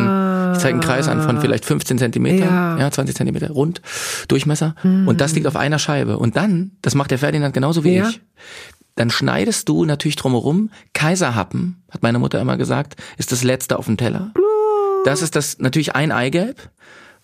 [0.53, 2.77] ich zeige einen Kreis an von vielleicht 15 Zentimeter, Ja.
[2.77, 2.91] ja.
[2.91, 3.81] 20 Zentimeter rund,
[4.27, 4.75] Durchmesser.
[4.83, 6.19] Und das liegt auf einer Scheibe.
[6.19, 8.09] Und dann, das macht der Ferdinand genauso wie Ja.
[8.09, 8.21] ich.
[8.95, 10.69] Dann schneidest du natürlich drumherum.
[10.93, 14.31] Kaiserhappen, hat meine Mutter immer gesagt, ist das letzte auf dem Teller.
[15.05, 16.69] Das ist das, natürlich ein Eigelb,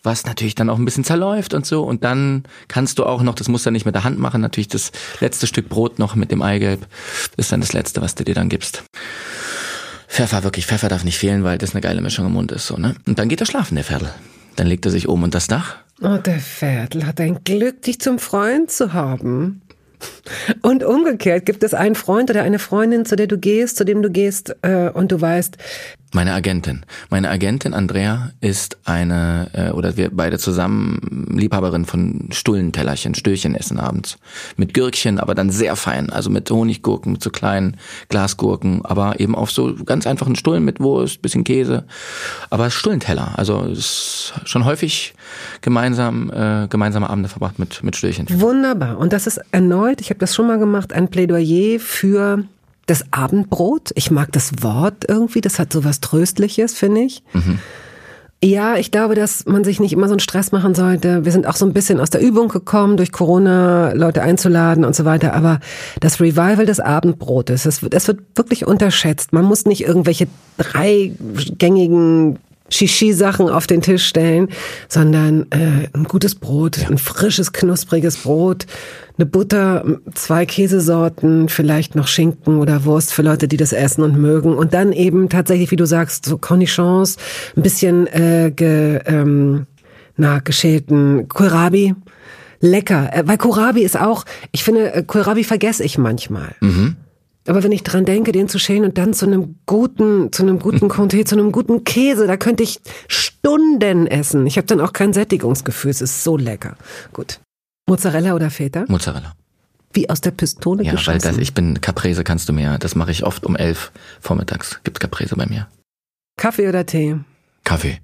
[0.04, 1.84] was natürlich dann auch ein bisschen zerläuft und so.
[1.84, 4.68] Und dann kannst du auch noch, das musst du nicht mit der Hand machen, natürlich
[4.68, 6.88] das letzte Stück Brot noch mit dem Eigelb.
[7.36, 8.84] Das ist dann das letzte, was du dir dann gibst.
[10.08, 12.78] Pfeffer, wirklich, Pfeffer darf nicht fehlen, weil das eine geile Mischung im Mund ist, so,
[12.78, 12.96] ne?
[13.06, 14.12] Und dann geht er schlafen, der Pferdl.
[14.56, 15.76] Dann legt er sich oben unter das Dach.
[16.02, 19.62] Oh, der Viertel hat ein Glück, dich zum Freund zu haben.
[20.62, 24.02] Und umgekehrt gibt es einen Freund oder eine Freundin, zu der du gehst, zu dem
[24.02, 25.58] du gehst, äh, und du weißt,
[26.12, 26.86] Meine Agentin.
[27.12, 33.80] Meine Agentin Andrea ist eine, äh, oder wir beide zusammen Liebhaberin von Stullentellerchen, Stößchen essen
[33.80, 34.18] abends.
[34.58, 36.10] Mit Gürkchen, aber dann sehr fein.
[36.10, 37.78] Also mit Honiggurken, mit so kleinen
[38.10, 41.86] Glasgurken, aber eben auf so ganz einfachen Stullen mit Wurst, bisschen Käse.
[42.50, 43.38] Aber Stullenteller.
[43.38, 45.14] Also es ist schon häufig
[45.62, 48.26] gemeinsam, äh, gemeinsame Abende verbracht mit, mit Stößchen.
[48.42, 48.98] Wunderbar.
[48.98, 52.44] Und das ist erneut, ich habe das schon mal gemacht, ein Plädoyer für
[52.86, 53.92] das Abendbrot.
[53.96, 57.24] Ich mag das Wort irgendwie, das hat so was Tröstliches, finde ich.
[58.42, 61.26] Ja, ich glaube, dass man sich nicht immer so einen Stress machen sollte.
[61.26, 64.96] Wir sind auch so ein bisschen aus der Übung gekommen, durch Corona Leute einzuladen und
[64.96, 65.34] so weiter.
[65.34, 65.60] Aber
[66.00, 69.34] das Revival des Abendbrotes, das wird, das wird wirklich unterschätzt.
[69.34, 72.40] Man muss nicht irgendwelche dreigängigen
[72.70, 74.50] Shishi-Sachen auf den Tisch stellen,
[74.88, 78.66] sondern äh, ein gutes Brot, ein frisches, knuspriges Brot,
[79.18, 84.18] eine Butter, zwei Käsesorten, vielleicht noch Schinken oder Wurst für Leute, die das essen und
[84.18, 84.56] mögen.
[84.56, 87.18] Und dann eben tatsächlich, wie du sagst, so Cornichons,
[87.56, 89.66] ein bisschen äh, ge, ähm,
[90.16, 91.96] na, geschälten Kohlrabi.
[92.62, 93.10] Lecker.
[93.14, 96.56] Äh, Weil Kohlrabi ist auch, ich finde, äh, Kohlrabi vergesse ich manchmal.
[97.48, 100.60] Aber wenn ich dran denke, den zu schälen und dann zu einem guten, zu einem
[100.60, 104.46] guten Comté, zu einem guten Käse, da könnte ich Stunden essen.
[104.46, 105.92] Ich habe dann auch kein Sättigungsgefühl.
[105.92, 106.76] Es ist so lecker.
[107.14, 107.40] Gut.
[107.88, 108.86] Mozzarella oder Feta?
[108.88, 109.34] Mozzarella.
[109.94, 111.20] Wie aus der Pistole Ja, weil geschossen.
[111.22, 114.80] das, ich bin Caprese, kannst du mir, das mache ich oft um elf vormittags.
[114.84, 115.68] Gibt's Caprese bei mir.
[116.38, 117.16] Kaffee oder Tee?
[117.64, 118.00] Kaffee,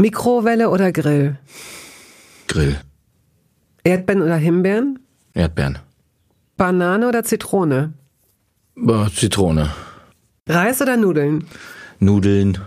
[0.00, 1.36] Mikrowelle oder Grill?
[2.46, 2.78] Grill,
[3.82, 5.00] Erdbeeren oder Himbeeren?
[5.34, 5.78] Erdbeeren,
[6.56, 7.94] Banane oder Zitrone?
[9.14, 9.70] Zitrone,
[10.48, 11.46] Reis oder Nudeln?
[11.98, 12.58] Nudeln,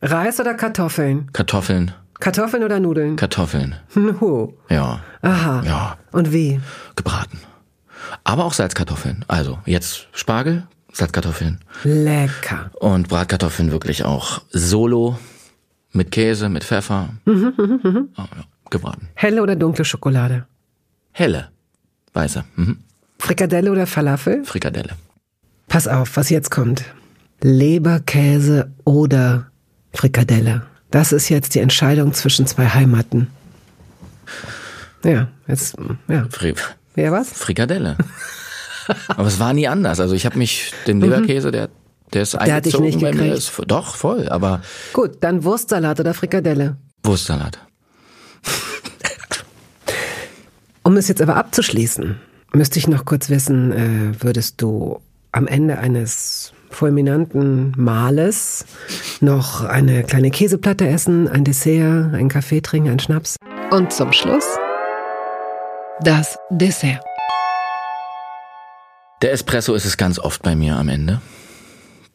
[0.00, 1.28] Reis oder Kartoffeln?
[1.32, 3.16] Kartoffeln, Kartoffeln oder Nudeln?
[3.16, 3.74] Kartoffeln.
[3.94, 4.54] Nuhu.
[4.68, 5.62] Ja, Aha.
[5.64, 6.60] ja, Und wie?
[6.96, 7.40] gebraten.
[8.24, 9.24] Aber auch Salzkartoffeln.
[9.28, 12.70] Also jetzt Spargel, Salzkartoffeln Lecker.
[12.80, 15.18] und Bratkartoffeln wirklich auch solo
[15.92, 17.10] mit Käse, mit Pfeffer.
[17.24, 19.08] Mhm, Oh, ja, gebraten.
[19.14, 20.46] Helle oder dunkle Schokolade?
[21.12, 21.50] Helle,
[22.14, 22.78] weiße, mhm.
[23.18, 24.44] Frikadelle oder Falafel?
[24.44, 24.94] Frikadelle.
[25.70, 26.82] Pass auf, was jetzt kommt.
[27.42, 29.46] Leberkäse oder
[29.94, 30.62] Frikadelle.
[30.90, 33.28] Das ist jetzt die Entscheidung zwischen zwei Heimaten.
[35.04, 35.76] Ja, jetzt,
[36.08, 36.26] ja.
[36.28, 36.54] Fri
[36.96, 37.32] Wer was?
[37.32, 37.96] Frikadelle.
[39.08, 40.00] Aber es war nie anders.
[40.00, 41.68] Also ich habe mich, den Leberkäse, der,
[42.12, 42.40] der ist Mhm.
[42.40, 43.32] hat dich eingezogen nicht bei mir.
[43.32, 44.28] Ist, doch, voll.
[44.28, 44.62] Aber
[44.92, 46.78] Gut, dann Wurstsalat oder Frikadelle.
[47.04, 47.60] Wurstsalat.
[50.82, 52.16] Um es jetzt aber abzuschließen,
[52.52, 55.00] müsste ich noch kurz wissen, äh, würdest du
[55.32, 58.64] am Ende eines fulminanten Mahles
[59.20, 63.36] noch eine kleine Käseplatte essen, ein Dessert, einen Kaffee trinken, einen Schnaps?
[63.70, 64.44] Und zum Schluss
[66.02, 67.00] das Dessert.
[69.22, 71.20] Der Espresso ist es ganz oft bei mir am Ende.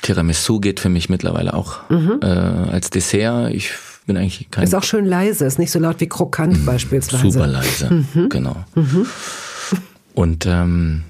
[0.01, 3.53] Tiramisu geht für mich mittlerweile auch äh, als Dessert.
[3.53, 3.71] Ich
[4.07, 7.31] bin eigentlich kein Ist auch schön leise, ist nicht so laut wie krokant beispielsweise.
[7.31, 8.05] super leise.
[8.29, 8.57] Genau.
[10.15, 11.03] Und ähm,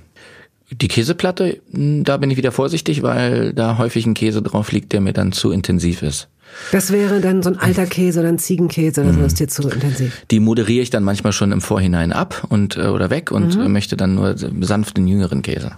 [0.71, 4.93] die Käseplatte, mh, da bin ich wieder vorsichtig, weil da häufig ein Käse drauf liegt,
[4.93, 6.27] der mir dann zu intensiv ist.
[6.71, 10.25] Das wäre dann so ein alter Käse oder ein Ziegenkäse das ist dir zu intensiv.
[10.31, 13.71] Die moderiere ich dann manchmal schon im Vorhinein ab und äh, oder weg und mhm.
[13.71, 15.71] möchte dann nur sanften jüngeren Käse.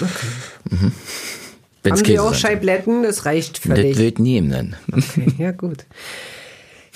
[0.00, 0.10] Okay.
[0.70, 0.92] Mhm.
[1.82, 3.02] Wenn's Haben Käse Sie auch Scheibletten?
[3.04, 3.92] Das reicht völlig.
[3.92, 4.76] Das wird nehmen.
[4.92, 5.86] Okay, ja gut.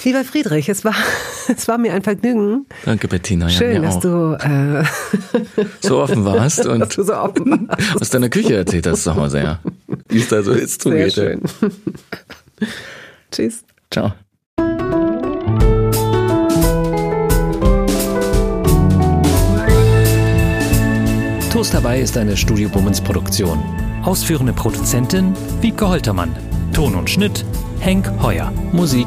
[0.05, 0.94] Lieber Friedrich, es war,
[1.48, 2.66] es war mir ein Vergnügen.
[2.84, 3.46] Danke, Bettina.
[3.48, 4.00] Ja, Schön, dass auch.
[4.00, 4.84] du äh,
[5.80, 8.00] so offen warst und dass du so offen warst.
[8.00, 9.59] aus deiner Küche erzählt hast zu Hause, ja.
[10.09, 11.12] Wie es da so jetzt zugeht.
[11.12, 11.42] Sehr schön.
[13.30, 13.64] Tschüss.
[13.90, 14.12] Ciao.
[21.53, 23.62] Toast dabei ist eine Studio Bummens Produktion.
[24.05, 26.34] Ausführende Produzentin Wiebke Holtermann.
[26.72, 27.44] Ton und Schnitt
[27.78, 28.50] Henk Heuer.
[28.72, 29.07] Musik